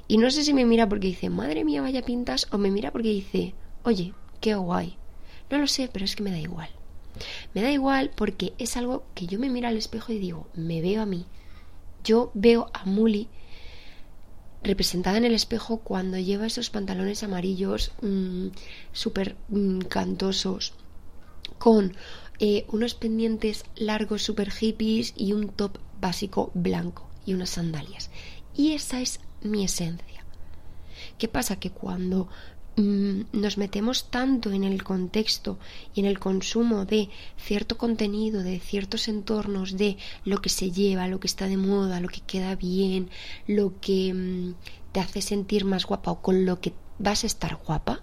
Y 0.08 0.18
no 0.18 0.30
sé 0.30 0.44
si 0.44 0.54
me 0.54 0.66
mira 0.66 0.88
porque 0.88 1.08
dice, 1.08 1.30
madre 1.30 1.64
mía, 1.64 1.82
vaya 1.82 2.04
pintas, 2.04 2.48
o 2.52 2.58
me 2.58 2.72
mira 2.72 2.92
porque 2.92 3.10
dice, 3.10 3.56
oye, 3.84 4.14
qué 4.40 4.56
guay. 4.56 4.98
No 5.50 5.58
lo 5.58 5.68
sé, 5.68 5.90
pero 5.92 6.06
es 6.06 6.16
que 6.16 6.24
me 6.24 6.32
da 6.32 6.40
igual. 6.40 6.70
Me 7.54 7.62
da 7.62 7.72
igual 7.72 8.12
porque 8.16 8.54
es 8.58 8.78
algo 8.78 9.04
que 9.14 9.26
yo 9.26 9.40
me 9.40 9.50
miro 9.50 9.68
al 9.68 9.78
espejo 9.78 10.12
y 10.12 10.20
digo, 10.20 10.48
me 10.54 10.82
veo 10.82 11.02
a 11.02 11.06
mí. 11.06 11.26
Yo 12.04 12.32
veo 12.34 12.70
a 12.74 12.86
Muli 12.86 13.30
representada 14.66 15.18
en 15.18 15.26
el 15.26 15.34
espejo 15.34 15.78
cuando 15.78 16.18
lleva 16.18 16.48
esos 16.48 16.70
pantalones 16.70 17.24
amarillos 17.24 17.92
mm, 18.02 18.48
súper 18.92 19.36
mm, 19.50 19.80
cantosos 19.82 20.74
con 21.58 21.94
eh, 22.40 22.66
unos 22.70 22.96
pendientes 22.96 23.64
largos 23.76 24.24
súper 24.24 24.52
hippies 24.52 25.14
y 25.16 25.34
un 25.34 25.50
top 25.50 25.78
básico 26.02 26.52
blanco 26.54 27.08
y 27.26 27.34
unas 27.34 27.52
sandalias. 27.52 28.10
Y 28.54 28.74
esa 28.74 29.02
es 29.02 29.20
mi 29.42 29.64
esencia. 29.64 30.26
¿Qué 31.18 31.28
pasa? 31.28 31.58
Que 31.58 31.70
cuando 31.70 32.28
mm, 32.78 33.22
nos 33.34 33.58
metemos 33.58 34.10
tanto 34.10 34.52
en 34.52 34.64
el 34.64 34.84
contexto 34.84 35.58
y 35.94 36.02
en 36.02 36.06
el 36.06 36.20
consumo 36.20 36.86
de 36.86 37.10
cierto 37.38 37.78
contenido, 37.78 38.44
de 38.44 38.60
ciertos 38.60 39.08
entornos, 39.08 39.78
de 39.78 39.98
lo 40.24 40.42
que 40.42 40.50
se 40.50 40.72
lleva, 40.72 41.08
lo 41.08 41.20
que 41.20 41.28
está 41.28 41.48
de 41.48 41.58
moda, 41.58 42.00
lo 42.00 42.10
que 42.10 42.22
queda 42.22 42.56
bien, 42.56 43.10
lo 43.48 43.80
que 43.80 44.14
mm, 44.14 44.54
te 44.92 45.00
hace 45.00 45.22
sentir 45.22 45.66
más 45.66 45.86
guapa 45.86 46.12
o 46.12 46.22
con 46.22 46.46
lo 46.46 46.60
que 46.60 46.74
vas 47.00 47.24
a 47.24 47.28
estar 47.28 47.56
guapa, 47.56 48.02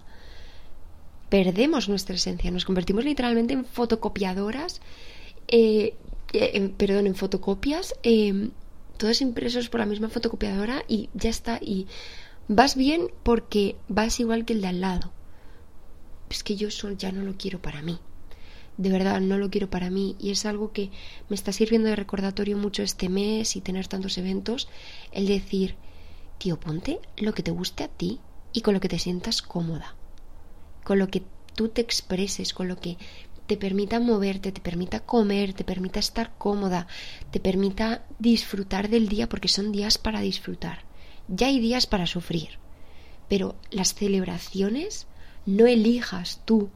perdemos 1.29 1.89
nuestra 1.89 2.15
esencia, 2.15 2.51
nos 2.51 2.65
convertimos 2.65 3.05
literalmente 3.05 3.53
en 3.53 3.65
fotocopiadoras, 3.65 4.81
eh, 5.47 5.95
eh, 6.31 6.73
perdón, 6.77 7.07
en 7.07 7.15
fotocopias, 7.15 7.95
eh, 8.03 8.49
todos 8.97 9.21
impresos 9.21 9.69
por 9.69 9.79
la 9.79 9.85
misma 9.85 10.09
fotocopiadora 10.09 10.83
y 10.87 11.09
ya 11.13 11.29
está. 11.29 11.59
Y 11.61 11.87
vas 12.47 12.75
bien 12.75 13.09
porque 13.23 13.75
vas 13.87 14.19
igual 14.19 14.45
que 14.45 14.53
el 14.53 14.61
de 14.61 14.67
al 14.67 14.81
lado. 14.81 15.11
Es 16.29 16.43
que 16.43 16.55
yo 16.55 16.69
eso 16.69 16.91
ya 16.91 17.11
no 17.11 17.23
lo 17.23 17.37
quiero 17.37 17.61
para 17.61 17.81
mí. 17.81 17.99
De 18.77 18.89
verdad, 18.89 19.21
no 19.21 19.37
lo 19.37 19.49
quiero 19.49 19.69
para 19.69 19.89
mí. 19.89 20.15
Y 20.19 20.31
es 20.31 20.45
algo 20.45 20.71
que 20.71 20.89
me 21.29 21.35
está 21.35 21.51
sirviendo 21.51 21.89
de 21.89 21.95
recordatorio 21.95 22.57
mucho 22.57 22.81
este 22.81 23.09
mes 23.09 23.55
y 23.55 23.61
tener 23.61 23.87
tantos 23.87 24.17
eventos. 24.17 24.67
El 25.11 25.27
decir, 25.27 25.75
tío, 26.39 26.59
ponte 26.59 26.99
lo 27.17 27.33
que 27.33 27.43
te 27.43 27.51
guste 27.51 27.83
a 27.83 27.87
ti 27.87 28.19
y 28.51 28.61
con 28.61 28.73
lo 28.73 28.79
que 28.79 28.89
te 28.89 28.99
sientas 28.99 29.41
cómoda 29.41 29.95
con 30.83 30.99
lo 30.99 31.09
que 31.09 31.23
tú 31.55 31.69
te 31.69 31.81
expreses, 31.81 32.53
con 32.53 32.67
lo 32.67 32.77
que 32.77 32.97
te 33.47 33.57
permita 33.57 33.99
moverte, 33.99 34.51
te 34.51 34.61
permita 34.61 35.01
comer, 35.01 35.53
te 35.53 35.63
permita 35.63 35.99
estar 35.99 36.33
cómoda, 36.37 36.87
te 37.31 37.39
permita 37.39 38.05
disfrutar 38.19 38.89
del 38.89 39.09
día, 39.09 39.27
porque 39.27 39.47
son 39.47 39.71
días 39.71 39.97
para 39.97 40.21
disfrutar. 40.21 40.85
Ya 41.35 41.47
hay 41.47 41.59
días 41.59 41.87
para 41.87 42.07
sufrir, 42.07 42.59
pero 43.29 43.55
las 43.71 43.93
celebraciones 43.93 45.07
no 45.45 45.65
elijas 45.65 46.41
tú 46.45 46.69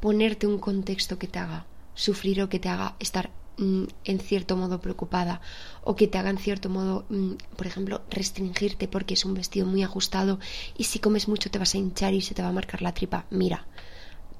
ponerte 0.00 0.46
un 0.46 0.58
contexto 0.58 1.18
que 1.18 1.28
te 1.28 1.38
haga 1.38 1.66
sufrir 1.94 2.42
o 2.42 2.48
que 2.48 2.58
te 2.58 2.68
haga 2.68 2.96
estar 2.98 3.30
Mm, 3.56 3.84
en 4.04 4.18
cierto 4.18 4.56
modo 4.56 4.80
preocupada 4.80 5.40
o 5.84 5.94
que 5.94 6.08
te 6.08 6.18
haga 6.18 6.30
en 6.30 6.38
cierto 6.38 6.68
modo, 6.68 7.04
mm, 7.08 7.34
por 7.56 7.68
ejemplo, 7.68 8.02
restringirte 8.10 8.88
porque 8.88 9.14
es 9.14 9.24
un 9.24 9.34
vestido 9.34 9.64
muy 9.64 9.84
ajustado 9.84 10.40
y 10.76 10.84
si 10.84 10.98
comes 10.98 11.28
mucho 11.28 11.50
te 11.50 11.60
vas 11.60 11.74
a 11.74 11.78
hinchar 11.78 12.14
y 12.14 12.20
se 12.20 12.34
te 12.34 12.42
va 12.42 12.48
a 12.48 12.52
marcar 12.52 12.82
la 12.82 12.94
tripa. 12.94 13.26
Mira, 13.30 13.66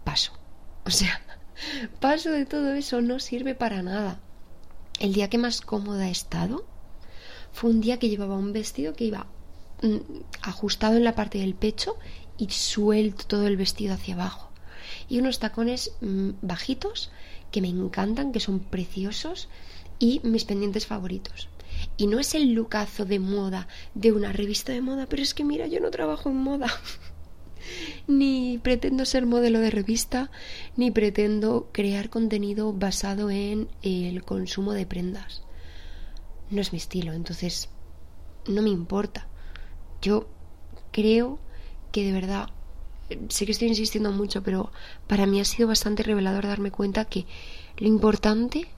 paso. 0.03 0.33
O 0.85 0.91
sea, 0.91 1.21
paso 2.01 2.31
de 2.31 2.45
todo 2.45 2.73
eso 2.75 3.03
no 3.03 3.21
sirve 3.21 3.55
para 3.55 3.83
nada. 3.83 4.19
El 4.99 5.13
día 5.13 5.31
que 5.31 5.39
más 5.39 5.61
cómoda 5.61 6.09
he 6.09 6.11
estado 6.11 6.67
fue 7.55 7.71
un 7.71 7.81
día 7.81 7.99
que 7.99 8.11
llevaba 8.11 8.37
un 8.37 8.53
vestido 8.53 8.93
que 8.95 9.05
iba 9.05 9.27
mm, 9.81 9.97
ajustado 10.43 10.97
en 10.97 11.05
la 11.05 11.15
parte 11.15 11.39
del 11.39 11.55
pecho 11.55 11.97
y 12.37 12.51
suelto 12.51 13.25
todo 13.27 13.47
el 13.47 13.57
vestido 13.57 13.95
hacia 13.95 14.15
abajo 14.15 14.51
y 15.09 15.19
unos 15.19 15.39
tacones 15.39 15.93
bajitos 16.43 17.11
que 17.51 17.61
me 17.61 17.69
encantan, 17.69 18.33
que 18.33 18.41
son 18.41 18.59
preciosos 18.61 19.49
y 19.99 20.21
mis 20.25 20.45
pendientes 20.45 20.87
favoritos. 20.87 21.49
Y 21.97 22.07
no 22.07 22.19
es 22.19 22.35
el 22.35 22.53
lucazo 22.53 23.05
de 23.05 23.19
moda 23.19 23.69
de 23.95 24.13
una 24.13 24.33
revista 24.33 24.73
de 24.73 24.81
moda, 24.81 25.07
pero 25.07 25.23
es 25.23 25.35
que 25.35 25.45
mira, 25.45 25.67
yo 25.67 25.81
no 25.81 25.91
trabajo 25.91 26.31
en 26.31 26.37
moda. 26.37 26.67
ni 28.07 28.59
pretendo 28.63 29.05
ser 29.05 29.27
modelo 29.27 29.61
de 29.61 29.71
revista, 29.71 30.31
ni 30.77 30.91
pretendo 30.91 31.69
crear 31.73 32.11
contenido 32.11 32.73
basado 32.73 33.31
en 33.31 33.69
el 33.83 34.25
consumo 34.25 34.73
de 34.73 34.87
prendas. 34.87 35.43
No 36.55 36.61
es 36.61 36.73
mi 36.73 36.79
estilo, 36.79 37.13
entonces 37.13 37.69
no 38.47 38.63
me 38.63 38.71
importa. 38.71 39.27
Yo 40.01 40.29
creo 40.93 41.41
que 41.91 42.05
de 42.05 42.13
verdad 42.13 42.51
sé 43.29 43.45
que 43.45 43.51
estoy 43.51 43.67
insistiendo 43.67 44.13
mucho, 44.13 44.45
pero 44.45 44.71
para 45.09 45.27
mí 45.27 45.41
ha 45.41 45.45
sido 45.45 45.67
bastante 45.67 46.05
revelador 46.05 46.47
darme 46.47 46.71
cuenta 46.71 47.07
que 47.07 47.27
lo 47.77 47.89
importante 47.89 48.69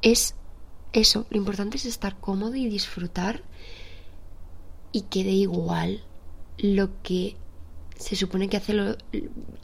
es 0.00 0.36
eso, 0.92 1.26
lo 1.30 1.38
importante 1.38 1.76
es 1.76 1.86
estar 1.86 2.20
cómodo 2.20 2.54
y 2.54 2.68
disfrutar 2.68 3.42
y 4.92 5.02
que 5.02 5.24
dé 5.24 5.32
igual 5.32 6.04
lo 6.56 7.02
que 7.02 7.36
se 7.96 8.14
supone 8.14 8.48
que 8.48 8.58
hace 8.58 8.96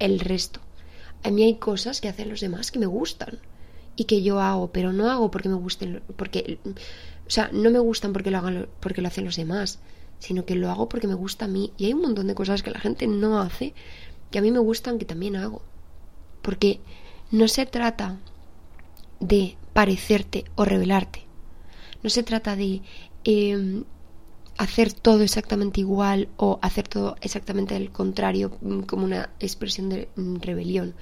el 0.00 0.19
resto. 0.19 0.59
A 1.23 1.31
mí 1.31 1.45
hay 1.45 1.54
cosas 1.59 2.00
que 2.00 2.09
hacen 2.09 2.31
los 2.31 2.40
demás 2.40 2.73
que 2.73 2.81
me 2.81 2.87
gustan 2.87 3.38
y 3.97 4.05
que 4.05 4.23
yo 4.23 4.41
hago, 4.41 4.73
pero 4.73 4.93
no 4.93 5.11
hago 5.11 5.31
porque 5.31 5.49
me 5.49 5.55
gusten, 5.55 6.03
porque, 6.17 6.59
o 7.27 7.31
sea, 7.31 7.51
no 7.53 7.71
me 7.71 7.79
gustan 7.79 8.13
porque 8.13 8.31
lo 8.31 8.39
hagan, 8.39 8.69
porque 8.81 9.03
lo 9.03 9.09
hacen 9.09 9.25
los 9.25 9.37
demás, 9.37 9.79
sino 10.19 10.45
que 10.45 10.55
lo 10.55 10.71
hago 10.71 10.89
porque 10.89 11.07
me 11.07 11.15
gusta 11.15 11.45
a 11.45 11.49
mí. 11.49 11.73
Y 11.77 11.87
hay 11.87 11.95
un 11.95 12.03
montón 12.03 12.27
de 12.27 12.35
cosas 12.35 12.63
que 12.63 12.71
la 12.71 12.81
gente 12.81 13.07
no 13.07 13.41
hace 13.41 13.75
que 14.31 14.39
a 14.39 14.43
mí 14.43 14.51
me 14.51 14.59
gustan 14.59 14.99
que 14.99 15.05
también 15.05 15.37
hago. 15.37 15.63
Porque 16.43 16.81
no 17.31 17.47
se 17.47 17.67
trata 17.67 18.19
de 19.21 19.57
parecerte 19.73 20.45
o 20.57 20.65
revelarte. 20.65 21.23
No 22.03 22.11
se 22.11 22.23
trata 22.23 22.57
de 22.57 22.83
em, 23.25 23.85
hacer 24.59 24.93
todo 24.93 25.23
exactamente 25.23 25.81
igual 25.81 26.29
o 26.37 26.59
hacer 26.63 26.89
todo 26.89 27.17
exactamente 27.21 27.75
al 27.75 27.91
contrario 27.91 28.57
mm, 28.61 28.81
como 28.81 29.05
una 29.05 29.31
expresión 29.41 29.89
de 29.89 30.09
mm, 30.17 30.37
rebelión, 30.41 30.95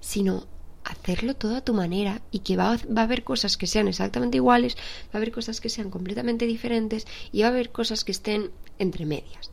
sino 0.00 0.46
hacerlo 0.84 1.34
todo 1.34 1.56
a 1.56 1.60
tu 1.60 1.74
manera 1.74 2.22
y 2.30 2.40
que 2.40 2.56
va, 2.56 2.76
va, 2.76 3.02
a 3.02 3.04
haber 3.04 3.24
cosas 3.24 3.56
que 3.56 3.66
sean 3.66 3.88
exactamente 3.88 4.36
iguales, 4.36 4.76
va 5.06 5.14
a 5.14 5.16
haber 5.18 5.32
cosas 5.32 5.60
que 5.60 5.68
sean 5.68 5.90
completamente 5.90 6.46
diferentes 6.46 7.06
y 7.32 7.42
va 7.42 7.48
a 7.48 7.50
haber 7.50 7.70
cosas 7.70 8.04
que 8.04 8.12
estén 8.12 8.50
entre 8.78 9.06
medias. 9.06 9.50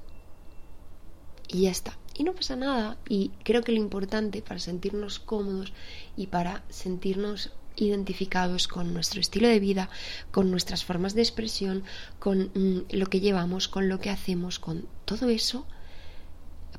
Y 1.48 1.62
ya 1.64 1.72
está. 1.72 1.98
Y 2.16 2.24
no 2.24 2.34
pasa 2.34 2.56
nada. 2.56 2.98
Y 3.08 3.32
creo 3.44 3.64
que 3.64 3.72
lo 3.72 3.80
importante 3.80 4.42
para 4.42 4.60
sentirnos 4.60 5.20
cómodos 5.20 5.74
y 6.18 6.28
para 6.28 6.64
sentirnos 6.70 7.52
identificados 7.76 8.68
con 8.68 8.94
nuestro 8.94 9.22
estilo 9.22 9.48
de 9.48 9.60
vida, 9.60 9.90
con 10.32 10.52
nuestras 10.52 10.84
formas 10.84 11.16
de 11.16 11.22
expresión, 11.22 11.84
con 12.20 12.52
mm, 12.54 12.96
lo 12.96 13.08
que 13.08 13.22
llevamos, 13.22 13.68
con 13.68 13.88
lo 13.88 14.00
que 14.00 14.10
hacemos, 14.10 14.60
con 14.60 14.88
todo 15.06 15.30
eso, 15.30 15.66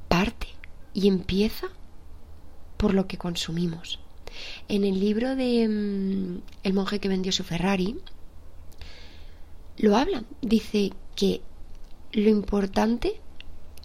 parte 0.08 0.48
y 0.92 1.08
empieza 1.08 1.68
por 2.76 2.94
lo 2.94 3.06
que 3.06 3.18
consumimos. 3.18 4.00
En 4.68 4.84
el 4.84 5.00
libro 5.00 5.36
de 5.36 5.68
mm, 5.68 6.42
El 6.62 6.72
monje 6.72 7.00
que 7.00 7.08
vendió 7.08 7.32
su 7.32 7.44
Ferrari, 7.44 7.96
lo 9.76 9.96
habla. 9.96 10.24
Dice 10.42 10.92
que 11.16 11.40
lo 12.12 12.28
importante, 12.28 13.20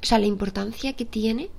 o 0.02 0.06
sea, 0.06 0.20
la 0.20 0.26
importancia 0.26 0.94
que 0.94 1.06
tiene 1.06 1.50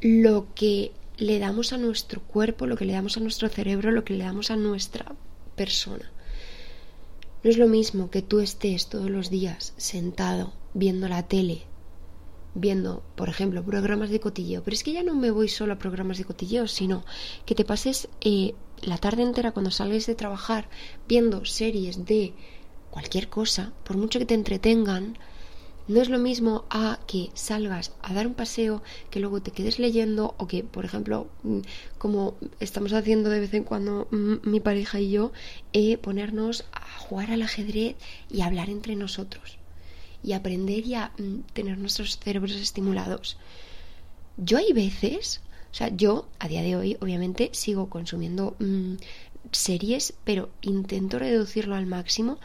lo 0.00 0.48
que 0.54 0.92
le 1.16 1.38
damos 1.38 1.72
a 1.72 1.78
nuestro 1.78 2.20
cuerpo, 2.20 2.66
lo 2.66 2.76
que 2.76 2.84
le 2.84 2.92
damos 2.92 3.16
a 3.16 3.20
nuestro 3.20 3.48
cerebro, 3.48 3.90
lo 3.90 4.04
que 4.04 4.14
le 4.14 4.24
damos 4.24 4.50
a 4.50 4.56
nuestra 4.56 5.14
persona. 5.56 6.10
No 7.42 7.50
es 7.50 7.58
lo 7.58 7.68
mismo 7.68 8.10
que 8.10 8.22
tú 8.22 8.40
estés 8.40 8.88
todos 8.88 9.10
los 9.10 9.30
días 9.30 9.74
sentado 9.76 10.52
viendo 10.72 11.08
la 11.08 11.22
tele, 11.28 11.62
viendo, 12.54 13.02
por 13.16 13.28
ejemplo, 13.28 13.64
programas 13.64 14.10
de 14.10 14.20
cotilleo. 14.20 14.62
Pero 14.62 14.74
es 14.74 14.84
que 14.84 14.92
ya 14.92 15.02
no 15.02 15.14
me 15.14 15.30
voy 15.30 15.48
solo 15.48 15.74
a 15.74 15.78
programas 15.78 16.18
de 16.18 16.24
cotilleo, 16.24 16.68
sino 16.68 17.04
que 17.44 17.54
te 17.54 17.64
pases 17.64 18.08
eh, 18.20 18.54
la 18.82 18.98
tarde 18.98 19.22
entera 19.22 19.52
cuando 19.52 19.70
sales 19.70 20.06
de 20.06 20.14
trabajar 20.14 20.68
viendo 21.08 21.44
series 21.44 22.04
de 22.04 22.32
cualquier 22.90 23.28
cosa, 23.28 23.72
por 23.84 23.96
mucho 23.96 24.18
que 24.18 24.26
te 24.26 24.34
entretengan, 24.34 25.18
no 25.86 26.00
es 26.00 26.08
lo 26.08 26.18
mismo 26.18 26.64
a 26.70 26.98
que 27.06 27.30
salgas 27.34 27.92
a 28.02 28.14
dar 28.14 28.26
un 28.26 28.34
paseo, 28.34 28.82
que 29.10 29.20
luego 29.20 29.42
te 29.42 29.50
quedes 29.50 29.78
leyendo 29.78 30.34
o 30.38 30.46
que, 30.46 30.64
por 30.64 30.84
ejemplo, 30.84 31.28
mm, 31.42 31.58
como 31.98 32.36
estamos 32.58 32.94
haciendo 32.94 33.28
de 33.28 33.40
vez 33.40 33.52
en 33.52 33.64
cuando 33.64 34.08
mm, 34.10 34.48
mi 34.48 34.60
pareja 34.60 35.00
y 35.00 35.10
yo, 35.10 35.32
eh, 35.74 35.98
ponernos 35.98 36.64
a 36.72 36.98
jugar 37.00 37.32
al 37.32 37.42
ajedrez 37.42 37.96
y 38.30 38.40
hablar 38.40 38.70
entre 38.70 38.96
nosotros 38.96 39.58
y 40.24 40.32
aprender 40.32 40.86
y 40.86 40.94
a 40.94 41.12
mm, 41.18 41.40
tener 41.52 41.78
nuestros 41.78 42.18
cerebros 42.18 42.52
estimulados. 42.52 43.36
Yo 44.36 44.58
hay 44.58 44.72
veces, 44.72 45.40
o 45.70 45.74
sea, 45.74 45.88
yo 45.94 46.26
a 46.38 46.48
día 46.48 46.62
de 46.62 46.74
hoy 46.76 46.96
obviamente 47.00 47.50
sigo 47.52 47.88
consumiendo 47.88 48.56
series, 49.52 50.14
pero 50.24 50.50
intento 50.62 51.18
reducirlo 51.18 51.76
al 51.76 51.86
máximo 51.86 52.38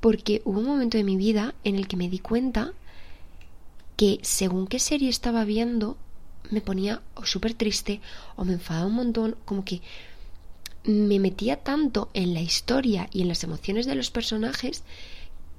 porque 0.00 0.42
hubo 0.44 0.60
un 0.60 0.66
momento 0.66 0.98
de 0.98 1.04
mi 1.04 1.16
vida 1.16 1.54
en 1.64 1.76
el 1.76 1.88
que 1.88 1.96
me 1.96 2.08
di 2.08 2.18
cuenta 2.18 2.72
que 3.96 4.18
según 4.22 4.66
qué 4.66 4.78
serie 4.78 5.08
estaba 5.08 5.44
viendo 5.44 5.96
me 6.50 6.60
ponía 6.60 7.02
o 7.14 7.24
súper 7.24 7.54
triste 7.54 8.00
o 8.36 8.44
me 8.44 8.54
enfadaba 8.54 8.86
un 8.86 8.94
montón, 8.94 9.36
como 9.44 9.64
que 9.64 9.80
me 10.84 11.18
metía 11.18 11.56
tanto 11.56 12.10
en 12.12 12.34
la 12.34 12.40
historia 12.40 13.08
y 13.12 13.22
en 13.22 13.28
las 13.28 13.44
emociones 13.44 13.86
de 13.86 13.94
los 13.94 14.10
personajes 14.10 14.82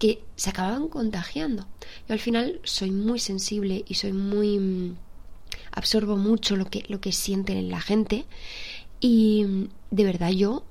que 0.04 0.22
se 0.36 0.50
acababan 0.50 0.90
contagiando. 0.90 1.66
Yo 2.10 2.14
al 2.14 2.20
final 2.20 2.60
soy 2.66 2.92
muy 2.92 3.20
sensible 3.20 3.86
y 3.88 3.94
soy 3.94 4.12
muy 4.12 4.60
mm, 4.60 4.98
absorbo 5.72 6.18
mucho 6.18 6.58
lo 6.58 6.66
que 6.66 6.84
lo 6.90 7.00
que 7.00 7.14
sienten 7.14 7.70
la 7.70 7.80
gente 7.80 8.26
y 9.00 9.46
mm, 9.46 9.70
de 9.92 10.04
verdad 10.04 10.32
yo 10.32 10.66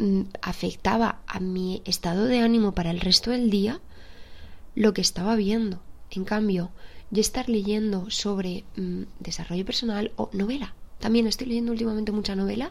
mm, 0.00 0.24
afectaba 0.42 1.22
a 1.26 1.40
mi 1.40 1.80
estado 1.86 2.26
de 2.26 2.40
ánimo 2.40 2.74
para 2.74 2.90
el 2.90 3.00
resto 3.00 3.30
del 3.30 3.48
día 3.48 3.80
lo 4.74 4.92
que 4.92 5.00
estaba 5.00 5.34
viendo. 5.34 5.80
En 6.10 6.24
cambio, 6.24 6.72
yo 7.10 7.22
estar 7.22 7.48
leyendo 7.48 8.10
sobre 8.10 8.64
desarrollo 9.18 9.64
personal 9.64 10.12
o 10.16 10.28
novela. 10.34 10.74
También 11.02 11.26
estoy 11.26 11.48
leyendo 11.48 11.72
últimamente 11.72 12.12
mucha 12.12 12.36
novela 12.36 12.70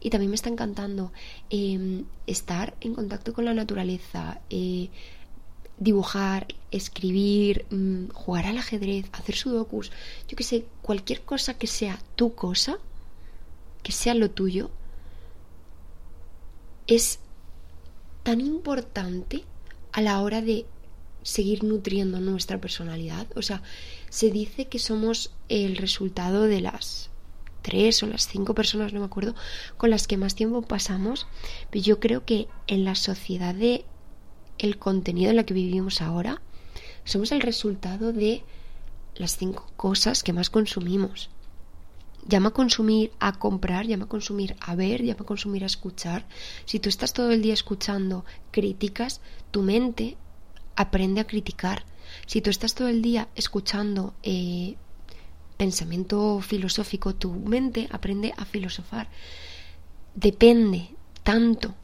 y 0.00 0.08
también 0.10 0.30
me 0.30 0.34
está 0.34 0.48
encantando 0.48 1.12
em, 1.48 2.06
estar 2.26 2.74
en 2.80 2.94
contacto 2.94 3.32
con 3.32 3.44
la 3.44 3.54
naturaleza, 3.54 4.40
eh, 4.50 4.88
dibujar, 5.78 6.46
escribir, 6.70 7.66
mm, 7.70 8.08
jugar 8.08 8.46
al 8.46 8.58
ajedrez, 8.58 9.06
hacer 9.12 9.34
sudokus, 9.34 9.92
yo 10.28 10.36
que 10.36 10.44
sé, 10.44 10.66
cualquier 10.82 11.22
cosa 11.22 11.54
que 11.54 11.66
sea 11.66 11.98
tu 12.16 12.34
cosa, 12.34 12.78
que 13.82 13.92
sea 13.92 14.14
lo 14.14 14.30
tuyo, 14.30 14.70
es 16.86 17.20
tan 18.22 18.40
importante 18.40 19.44
a 19.92 20.00
la 20.00 20.20
hora 20.20 20.42
de 20.42 20.66
seguir 21.22 21.62
nutriendo 21.64 22.20
nuestra 22.20 22.60
personalidad. 22.60 23.26
O 23.36 23.42
sea, 23.42 23.62
se 24.08 24.30
dice 24.30 24.66
que 24.66 24.78
somos 24.78 25.32
el 25.48 25.76
resultado 25.76 26.44
de 26.44 26.60
las 26.60 27.10
tres 27.62 28.02
o 28.02 28.06
las 28.06 28.26
cinco 28.26 28.54
personas, 28.54 28.92
no 28.92 29.00
me 29.00 29.06
acuerdo, 29.06 29.34
con 29.76 29.90
las 29.90 30.06
que 30.06 30.16
más 30.16 30.34
tiempo 30.34 30.62
pasamos. 30.62 31.26
Pero 31.70 31.84
yo 31.84 32.00
creo 32.00 32.24
que 32.24 32.48
en 32.66 32.84
la 32.84 32.94
sociedad 32.94 33.54
de 33.54 33.84
el 34.58 34.78
contenido 34.78 35.30
en 35.30 35.36
la 35.36 35.44
que 35.44 35.54
vivimos 35.54 36.00
ahora, 36.00 36.40
somos 37.04 37.32
el 37.32 37.40
resultado 37.40 38.12
de 38.12 38.44
las 39.14 39.36
cinco 39.36 39.70
cosas 39.76 40.22
que 40.22 40.32
más 40.32 40.50
consumimos. 40.50 41.30
Llama 42.26 42.50
a 42.50 42.52
consumir 42.52 43.12
a 43.20 43.38
comprar, 43.38 43.86
llama 43.86 44.04
a 44.04 44.08
consumir 44.08 44.56
a 44.60 44.74
ver, 44.74 45.02
llama 45.02 45.22
a 45.22 45.26
consumir 45.26 45.62
a 45.62 45.66
escuchar. 45.66 46.26
Si 46.66 46.78
tú 46.78 46.88
estás 46.88 47.12
todo 47.12 47.30
el 47.30 47.42
día 47.42 47.54
escuchando 47.54 48.24
críticas, 48.50 49.20
tu 49.50 49.62
mente 49.62 50.16
aprende 50.76 51.20
a 51.20 51.26
criticar. 51.26 51.84
Si 52.26 52.40
tú 52.40 52.50
estás 52.50 52.74
todo 52.74 52.88
el 52.88 53.02
día 53.02 53.28
escuchando 53.34 54.14
eh, 54.22 54.76
pensamiento 55.56 56.40
filosófico, 56.40 57.14
tu 57.14 57.32
mente 57.32 57.88
aprende 57.90 58.32
a 58.36 58.44
filosofar. 58.44 59.08
Depende 60.14 60.90
tanto 61.22 61.74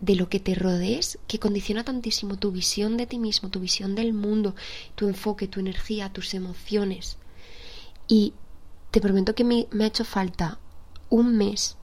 de 0.00 0.14
lo 0.14 0.28
que 0.28 0.40
te 0.40 0.54
rodees 0.54 1.18
que 1.26 1.38
condiciona 1.38 1.84
tantísimo 1.84 2.36
tu 2.36 2.52
visión 2.52 2.96
de 2.96 3.06
ti 3.06 3.18
mismo, 3.18 3.48
tu 3.48 3.60
visión 3.60 3.94
del 3.94 4.12
mundo, 4.12 4.54
tu 4.94 5.08
enfoque, 5.08 5.48
tu 5.48 5.60
energía, 5.60 6.12
tus 6.12 6.34
emociones. 6.34 7.16
Y 8.06 8.34
te 8.90 9.00
prometo 9.00 9.34
que 9.34 9.44
me, 9.44 9.66
ha 9.80 9.86
hecho 9.86 10.04
falta 10.04 10.58
un 11.10 11.36
mes 11.36 11.76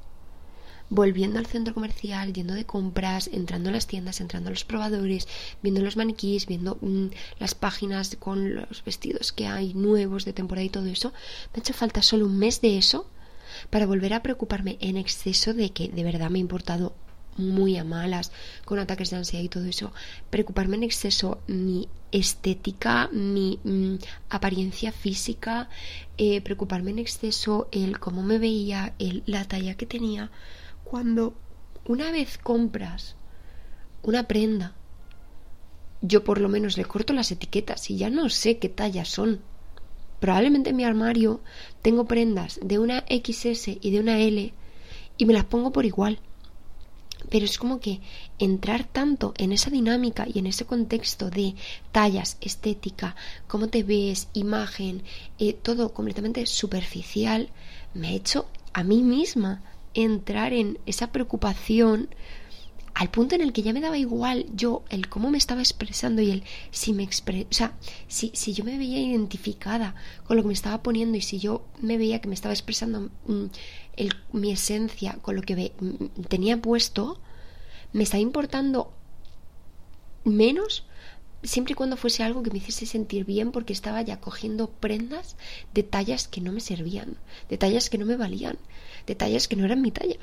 volviendo 0.89 1.39
al 1.39 1.47
centro 1.47 1.73
comercial, 1.73 2.31
yendo 2.31 2.53
de 2.53 2.65
compras, 2.65 3.27
entrando 3.33 3.69
a 3.69 3.73
las 3.73 3.87
tiendas, 3.87 4.21
entrando 4.21 4.49
a 4.49 4.51
los 4.51 4.65
probadores, 4.65 5.27
viendo 5.61 5.81
los 5.81 5.97
maniquís, 5.97 6.45
viendo 6.45 6.77
mm, 6.79 7.07
las 7.39 7.55
páginas 7.55 8.15
con 8.17 8.55
los 8.55 8.83
vestidos 8.85 9.31
que 9.31 9.47
hay 9.47 9.73
nuevos 9.73 10.25
de 10.25 10.33
temporada 10.33 10.65
y 10.65 10.69
todo 10.69 10.85
eso, 10.85 11.11
me 11.53 11.57
ha 11.57 11.59
hecho 11.59 11.73
falta 11.73 12.01
solo 12.01 12.25
un 12.25 12.37
mes 12.37 12.61
de 12.61 12.77
eso 12.77 13.09
para 13.69 13.87
volver 13.87 14.13
a 14.13 14.23
preocuparme 14.23 14.77
en 14.79 14.95
exceso 14.95 15.53
de 15.53 15.71
que 15.71 15.89
de 15.89 16.03
verdad 16.03 16.29
me 16.29 16.37
ha 16.39 16.41
importado 16.41 16.93
muy 17.37 17.77
a 17.77 17.83
malas, 17.83 18.31
con 18.63 18.79
ataques 18.79 19.09
de 19.09 19.17
ansiedad 19.17 19.43
y 19.43 19.49
todo 19.49 19.65
eso, 19.65 19.91
preocuparme 20.29 20.77
en 20.77 20.83
exceso 20.83 21.39
mi 21.47 21.87
estética, 22.11 23.09
mi 23.11 23.59
mm, 23.63 23.95
apariencia 24.29 24.91
física, 24.91 25.69
eh, 26.17 26.41
preocuparme 26.41 26.91
en 26.91 26.99
exceso 26.99 27.67
el 27.71 27.99
cómo 27.99 28.23
me 28.23 28.37
veía, 28.37 28.93
el, 28.99 29.23
la 29.25 29.45
talla 29.45 29.75
que 29.75 29.85
tenía. 29.85 30.31
Cuando 30.83 31.33
una 31.85 32.11
vez 32.11 32.37
compras 32.37 33.15
una 34.01 34.27
prenda, 34.27 34.75
yo 36.01 36.23
por 36.23 36.39
lo 36.39 36.49
menos 36.49 36.77
le 36.77 36.85
corto 36.85 37.13
las 37.13 37.31
etiquetas 37.31 37.89
y 37.89 37.97
ya 37.97 38.09
no 38.09 38.29
sé 38.29 38.59
qué 38.59 38.69
tallas 38.69 39.09
son. 39.09 39.41
Probablemente 40.19 40.69
en 40.69 40.75
mi 40.75 40.83
armario 40.83 41.41
tengo 41.81 42.05
prendas 42.05 42.59
de 42.63 42.79
una 42.79 43.03
XS 43.09 43.77
y 43.81 43.91
de 43.91 43.99
una 43.99 44.19
L 44.19 44.53
y 45.17 45.25
me 45.25 45.33
las 45.33 45.45
pongo 45.45 45.71
por 45.71 45.85
igual 45.85 46.19
pero 47.29 47.45
es 47.45 47.57
como 47.57 47.79
que 47.79 48.01
entrar 48.39 48.83
tanto 48.83 49.33
en 49.37 49.51
esa 49.51 49.69
dinámica 49.69 50.25
y 50.31 50.39
en 50.39 50.47
ese 50.47 50.65
contexto 50.65 51.29
de 51.29 51.55
tallas, 51.91 52.37
estética, 52.41 53.15
cómo 53.47 53.67
te 53.67 53.83
ves, 53.83 54.27
imagen, 54.33 55.03
eh, 55.39 55.53
todo 55.53 55.93
completamente 55.93 56.45
superficial, 56.45 57.49
me 57.93 58.09
ha 58.09 58.11
hecho 58.11 58.47
a 58.73 58.83
mí 58.83 59.01
misma 59.01 59.61
entrar 59.93 60.53
en 60.53 60.77
esa 60.85 61.11
preocupación 61.11 62.09
al 62.95 63.09
punto 63.11 63.35
en 63.35 63.41
el 63.41 63.51
que 63.51 63.61
ya 63.61 63.73
me 63.73 63.81
daba 63.81 63.97
igual 63.97 64.45
yo 64.55 64.85
el 64.89 65.09
cómo 65.09 65.29
me 65.29 65.37
estaba 65.37 65.61
expresando 65.61 66.21
y 66.21 66.31
el 66.31 66.43
si 66.71 66.93
me 66.93 67.03
expre 67.03 67.45
o 67.51 67.53
sea, 67.53 67.77
si, 68.07 68.31
si 68.33 68.53
yo 68.53 68.63
me 68.63 68.77
veía 68.77 68.99
identificada 68.99 69.95
con 70.25 70.37
lo 70.37 70.43
que 70.43 70.47
me 70.47 70.53
estaba 70.53 70.81
poniendo 70.81 71.17
y 71.17 71.21
si 71.21 71.37
yo 71.37 71.65
me 71.81 71.97
veía 71.97 72.21
que 72.21 72.29
me 72.29 72.35
estaba 72.35 72.53
expresando 72.53 73.09
mm, 73.27 73.45
mi 74.31 74.51
esencia 74.51 75.17
con 75.21 75.35
lo 75.35 75.41
que 75.41 75.73
mm, 75.77 76.21
tenía 76.29 76.61
puesto, 76.61 77.19
me 77.91 78.03
estaba 78.03 78.21
importando 78.21 78.93
menos 80.23 80.85
siempre 81.43 81.73
y 81.73 81.75
cuando 81.75 81.97
fuese 81.97 82.23
algo 82.23 82.43
que 82.43 82.51
me 82.51 82.59
hiciese 82.59 82.85
sentir 82.85 83.25
bien 83.25 83.51
porque 83.51 83.73
estaba 83.73 84.01
ya 84.01 84.21
cogiendo 84.21 84.69
prendas 84.69 85.35
de 85.73 85.83
tallas 85.83 86.29
que 86.29 86.39
no 86.39 86.53
me 86.53 86.61
servían, 86.61 87.17
de 87.49 87.57
tallas 87.57 87.89
que 87.89 87.97
no 87.97 88.05
me 88.05 88.15
valían, 88.15 88.57
de 89.05 89.15
tallas 89.15 89.49
que 89.49 89.57
no 89.57 89.65
eran 89.65 89.81
mi 89.81 89.91
talla. 89.91 90.17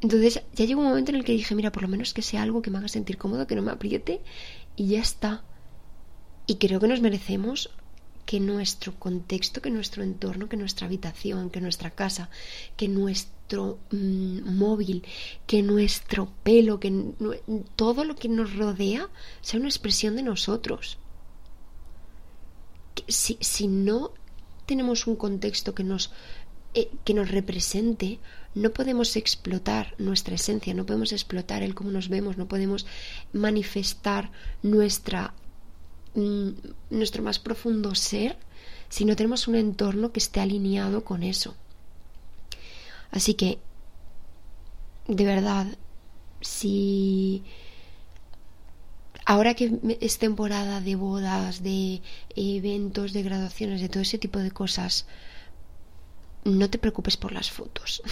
Entonces 0.00 0.42
ya 0.54 0.64
llegó 0.64 0.80
un 0.80 0.88
momento 0.88 1.10
en 1.10 1.18
el 1.18 1.24
que 1.24 1.32
dije, 1.32 1.54
mira, 1.54 1.72
por 1.72 1.82
lo 1.82 1.88
menos 1.88 2.14
que 2.14 2.22
sea 2.22 2.42
algo 2.42 2.62
que 2.62 2.70
me 2.70 2.78
haga 2.78 2.88
sentir 2.88 3.18
cómodo, 3.18 3.46
que 3.46 3.54
no 3.54 3.62
me 3.62 3.72
apriete 3.72 4.20
y 4.76 4.88
ya 4.88 5.00
está. 5.00 5.44
Y 6.46 6.56
creo 6.56 6.80
que 6.80 6.88
nos 6.88 7.00
merecemos 7.00 7.70
que 8.24 8.40
nuestro 8.40 8.98
contexto, 8.98 9.60
que 9.60 9.70
nuestro 9.70 10.02
entorno, 10.02 10.48
que 10.48 10.56
nuestra 10.56 10.86
habitación, 10.86 11.50
que 11.50 11.60
nuestra 11.60 11.90
casa, 11.90 12.30
que 12.76 12.88
nuestro 12.88 13.78
mm, 13.90 14.56
móvil, 14.56 15.04
que 15.46 15.62
nuestro 15.62 16.32
pelo, 16.42 16.80
que 16.80 16.90
todo 17.76 18.04
lo 18.04 18.16
que 18.16 18.28
nos 18.28 18.54
rodea 18.56 19.08
sea 19.42 19.60
una 19.60 19.68
expresión 19.68 20.16
de 20.16 20.22
nosotros. 20.22 20.98
si, 23.08 23.36
si 23.40 23.66
no 23.66 24.12
tenemos 24.70 25.08
un 25.08 25.16
contexto 25.16 25.74
que 25.74 25.82
nos 25.82 26.12
eh, 26.74 26.90
que 27.04 27.14
nos 27.14 27.30
represente, 27.30 28.18
no 28.54 28.70
podemos 28.70 29.16
explotar 29.16 29.94
nuestra 29.98 30.34
esencia, 30.34 30.74
no 30.74 30.86
podemos 30.86 31.12
explotar 31.12 31.62
el 31.62 31.74
cómo 31.74 31.90
nos 31.90 32.08
vemos, 32.08 32.36
no 32.36 32.46
podemos 32.46 32.86
manifestar 33.32 34.30
nuestra 34.62 35.34
mm, 36.14 36.50
nuestro 36.90 37.22
más 37.22 37.38
profundo 37.38 37.94
ser 37.94 38.36
si 38.88 39.04
no 39.04 39.16
tenemos 39.16 39.48
un 39.48 39.54
entorno 39.54 40.12
que 40.12 40.18
esté 40.18 40.40
alineado 40.40 41.04
con 41.04 41.22
eso. 41.22 41.54
Así 43.10 43.34
que, 43.34 43.58
de 45.06 45.24
verdad, 45.24 45.66
si 46.40 47.42
ahora 49.24 49.54
que 49.54 49.78
es 50.00 50.18
temporada 50.18 50.80
de 50.80 50.96
bodas, 50.96 51.62
de 51.62 52.02
eventos, 52.34 53.12
de 53.12 53.22
graduaciones, 53.22 53.80
de 53.80 53.88
todo 53.88 54.02
ese 54.02 54.18
tipo 54.18 54.38
de 54.40 54.50
cosas, 54.50 55.06
no 56.44 56.70
te 56.70 56.78
preocupes 56.78 57.16
por 57.16 57.32
las 57.32 57.50
fotos. 57.50 58.02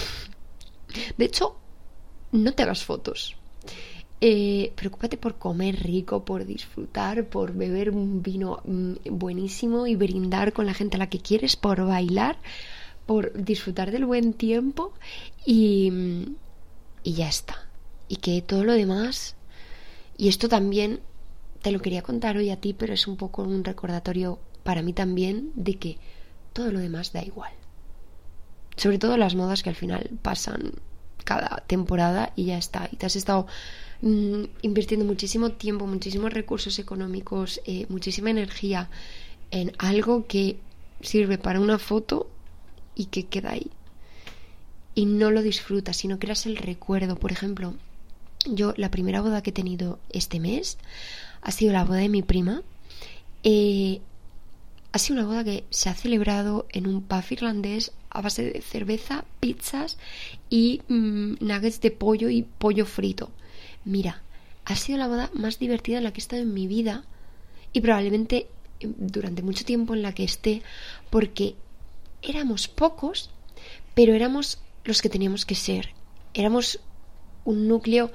De 1.16 1.24
hecho, 1.24 1.56
no 2.32 2.52
te 2.52 2.62
hagas 2.62 2.84
fotos. 2.84 3.36
Eh, 4.20 4.72
preocúpate 4.74 5.16
por 5.16 5.38
comer 5.38 5.80
rico, 5.80 6.24
por 6.24 6.44
disfrutar, 6.44 7.28
por 7.28 7.52
beber 7.52 7.90
un 7.90 8.20
vino 8.22 8.60
mm, 8.64 8.94
buenísimo 9.10 9.86
y 9.86 9.94
brindar 9.94 10.52
con 10.52 10.66
la 10.66 10.74
gente 10.74 10.96
a 10.96 10.98
la 10.98 11.08
que 11.08 11.20
quieres, 11.20 11.54
por 11.54 11.84
bailar, 11.84 12.36
por 13.06 13.32
disfrutar 13.32 13.92
del 13.92 14.06
buen 14.06 14.32
tiempo 14.32 14.92
y, 15.46 15.92
y 17.04 17.12
ya 17.12 17.28
está. 17.28 17.68
Y 18.08 18.16
que 18.16 18.42
todo 18.42 18.64
lo 18.64 18.72
demás, 18.72 19.36
y 20.16 20.28
esto 20.28 20.48
también 20.48 21.00
te 21.62 21.70
lo 21.70 21.80
quería 21.80 22.02
contar 22.02 22.36
hoy 22.36 22.50
a 22.50 22.60
ti, 22.60 22.74
pero 22.74 22.94
es 22.94 23.06
un 23.06 23.16
poco 23.16 23.42
un 23.42 23.62
recordatorio 23.62 24.40
para 24.64 24.82
mí 24.82 24.92
también 24.92 25.52
de 25.54 25.74
que 25.76 25.98
todo 26.52 26.72
lo 26.72 26.80
demás 26.80 27.12
da 27.12 27.22
igual. 27.22 27.52
Sobre 28.78 28.98
todo 28.98 29.18
las 29.18 29.34
modas 29.34 29.62
que 29.62 29.68
al 29.68 29.76
final 29.76 30.08
pasan 30.22 30.72
cada 31.24 31.62
temporada 31.66 32.32
y 32.36 32.46
ya 32.46 32.56
está. 32.56 32.88
Y 32.90 32.96
te 32.96 33.04
has 33.04 33.16
estado 33.16 33.46
mm, 34.00 34.44
invirtiendo 34.62 35.04
muchísimo 35.04 35.50
tiempo, 35.50 35.86
muchísimos 35.86 36.32
recursos 36.32 36.78
económicos, 36.78 37.60
eh, 37.66 37.84
muchísima 37.90 38.30
energía 38.30 38.88
en 39.50 39.72
algo 39.78 40.26
que 40.26 40.58
sirve 41.02 41.36
para 41.36 41.60
una 41.60 41.78
foto 41.78 42.30
y 42.94 43.06
que 43.06 43.26
queda 43.26 43.50
ahí. 43.50 43.70
Y 44.94 45.04
no 45.04 45.30
lo 45.30 45.42
disfrutas, 45.42 45.98
sino 45.98 46.18
creas 46.18 46.46
el 46.46 46.56
recuerdo. 46.56 47.16
Por 47.16 47.30
ejemplo, 47.30 47.74
yo 48.46 48.72
la 48.76 48.90
primera 48.90 49.20
boda 49.20 49.42
que 49.42 49.50
he 49.50 49.52
tenido 49.52 49.98
este 50.10 50.40
mes 50.40 50.78
ha 51.42 51.50
sido 51.50 51.72
la 51.72 51.84
boda 51.84 51.98
de 51.98 52.08
mi 52.08 52.22
prima. 52.22 52.62
Eh, 53.42 54.00
ha 54.92 54.98
sido 54.98 55.18
una 55.18 55.28
boda 55.28 55.44
que 55.44 55.64
se 55.70 55.88
ha 55.88 55.94
celebrado 55.94 56.66
en 56.70 56.86
un 56.86 57.02
pub 57.02 57.24
irlandés 57.30 57.92
a 58.10 58.22
base 58.22 58.42
de 58.42 58.62
cerveza, 58.62 59.24
pizzas 59.40 59.98
y 60.48 60.82
mm, 60.88 61.34
nuggets 61.40 61.80
de 61.80 61.90
pollo 61.90 62.30
y 62.30 62.42
pollo 62.42 62.86
frito. 62.86 63.30
Mira, 63.84 64.22
ha 64.64 64.76
sido 64.76 64.98
la 64.98 65.08
boda 65.08 65.30
más 65.34 65.58
divertida 65.58 65.98
en 65.98 66.04
la 66.04 66.12
que 66.12 66.20
he 66.20 66.22
estado 66.22 66.42
en 66.42 66.54
mi 66.54 66.66
vida 66.66 67.04
y 67.72 67.80
probablemente 67.80 68.48
durante 68.80 69.42
mucho 69.42 69.64
tiempo 69.64 69.94
en 69.94 70.02
la 70.02 70.14
que 70.14 70.24
esté, 70.24 70.62
porque 71.10 71.54
éramos 72.22 72.68
pocos, 72.68 73.30
pero 73.94 74.14
éramos 74.14 74.58
los 74.84 75.02
que 75.02 75.08
teníamos 75.08 75.44
que 75.44 75.54
ser. 75.54 75.90
Éramos 76.34 76.80
un 77.44 77.68
núcleo 77.68 78.10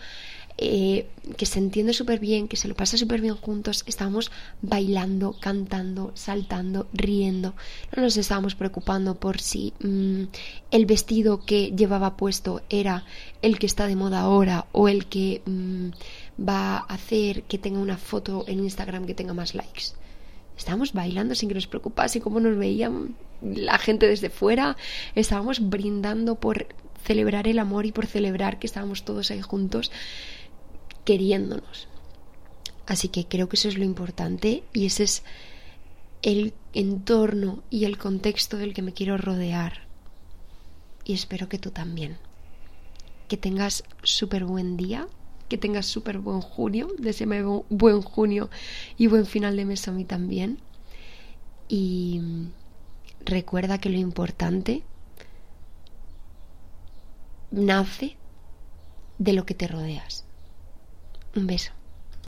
eh, 0.57 1.07
que 1.37 1.45
se 1.45 1.59
entiende 1.59 1.93
súper 1.93 2.19
bien, 2.19 2.47
que 2.47 2.57
se 2.57 2.67
lo 2.67 2.75
pasa 2.75 2.97
súper 2.97 3.21
bien 3.21 3.35
juntos, 3.35 3.83
estábamos 3.87 4.31
bailando, 4.61 5.35
cantando, 5.39 6.11
saltando, 6.15 6.87
riendo. 6.93 7.55
No 7.95 8.03
nos 8.03 8.17
estábamos 8.17 8.55
preocupando 8.55 9.15
por 9.15 9.39
si 9.39 9.73
mm, 9.79 10.23
el 10.71 10.85
vestido 10.85 11.45
que 11.45 11.71
llevaba 11.71 12.17
puesto 12.17 12.61
era 12.69 13.05
el 13.41 13.57
que 13.57 13.65
está 13.65 13.87
de 13.87 13.95
moda 13.95 14.21
ahora 14.21 14.67
o 14.73 14.89
el 14.89 15.07
que 15.07 15.41
mm, 15.45 15.89
va 16.41 16.77
a 16.77 16.93
hacer 16.93 17.43
que 17.43 17.57
tenga 17.57 17.79
una 17.79 17.97
foto 17.97 18.43
en 18.47 18.59
Instagram 18.59 19.05
que 19.05 19.15
tenga 19.15 19.33
más 19.33 19.55
likes. 19.55 19.93
Estábamos 20.57 20.93
bailando 20.93 21.33
sin 21.35 21.49
que 21.49 21.55
nos 21.55 21.67
preocupase 21.67 22.21
cómo 22.21 22.39
nos 22.39 22.57
veían 22.57 23.15
la 23.41 23.77
gente 23.79 24.07
desde 24.07 24.29
fuera. 24.29 24.77
Estábamos 25.15 25.69
brindando 25.69 26.35
por 26.35 26.67
celebrar 27.03 27.47
el 27.47 27.59
amor 27.59 27.85
y 27.85 27.91
por 27.91 28.05
celebrar 28.05 28.59
que 28.59 28.67
estábamos 28.67 29.03
todos 29.03 29.31
ahí 29.31 29.41
juntos 29.41 29.91
queriéndonos. 31.03 31.87
Así 32.85 33.07
que 33.07 33.27
creo 33.27 33.47
que 33.47 33.55
eso 33.55 33.67
es 33.67 33.77
lo 33.77 33.83
importante 33.83 34.63
y 34.73 34.85
ese 34.85 35.03
es 35.03 35.23
el 36.21 36.53
entorno 36.73 37.63
y 37.69 37.85
el 37.85 37.97
contexto 37.97 38.57
del 38.57 38.73
que 38.73 38.81
me 38.81 38.93
quiero 38.93 39.17
rodear. 39.17 39.87
Y 41.05 41.13
espero 41.13 41.49
que 41.49 41.59
tú 41.59 41.71
también. 41.71 42.17
Que 43.27 43.37
tengas 43.37 43.83
súper 44.03 44.45
buen 44.45 44.77
día, 44.77 45.07
que 45.49 45.57
tengas 45.57 45.85
súper 45.85 46.19
buen 46.19 46.41
junio, 46.41 46.87
deseame 46.97 47.43
buen 47.69 48.01
junio 48.01 48.49
y 48.97 49.07
buen 49.07 49.25
final 49.25 49.55
de 49.55 49.65
mes 49.65 49.87
a 49.87 49.91
mí 49.91 50.05
también. 50.05 50.59
Y 51.67 52.21
recuerda 53.25 53.77
que 53.77 53.89
lo 53.89 53.97
importante 53.97 54.83
nace 57.51 58.17
de 59.17 59.33
lo 59.33 59.45
que 59.45 59.53
te 59.53 59.67
rodeas. 59.67 60.22
Un 61.35 61.47
beso. 61.47 61.71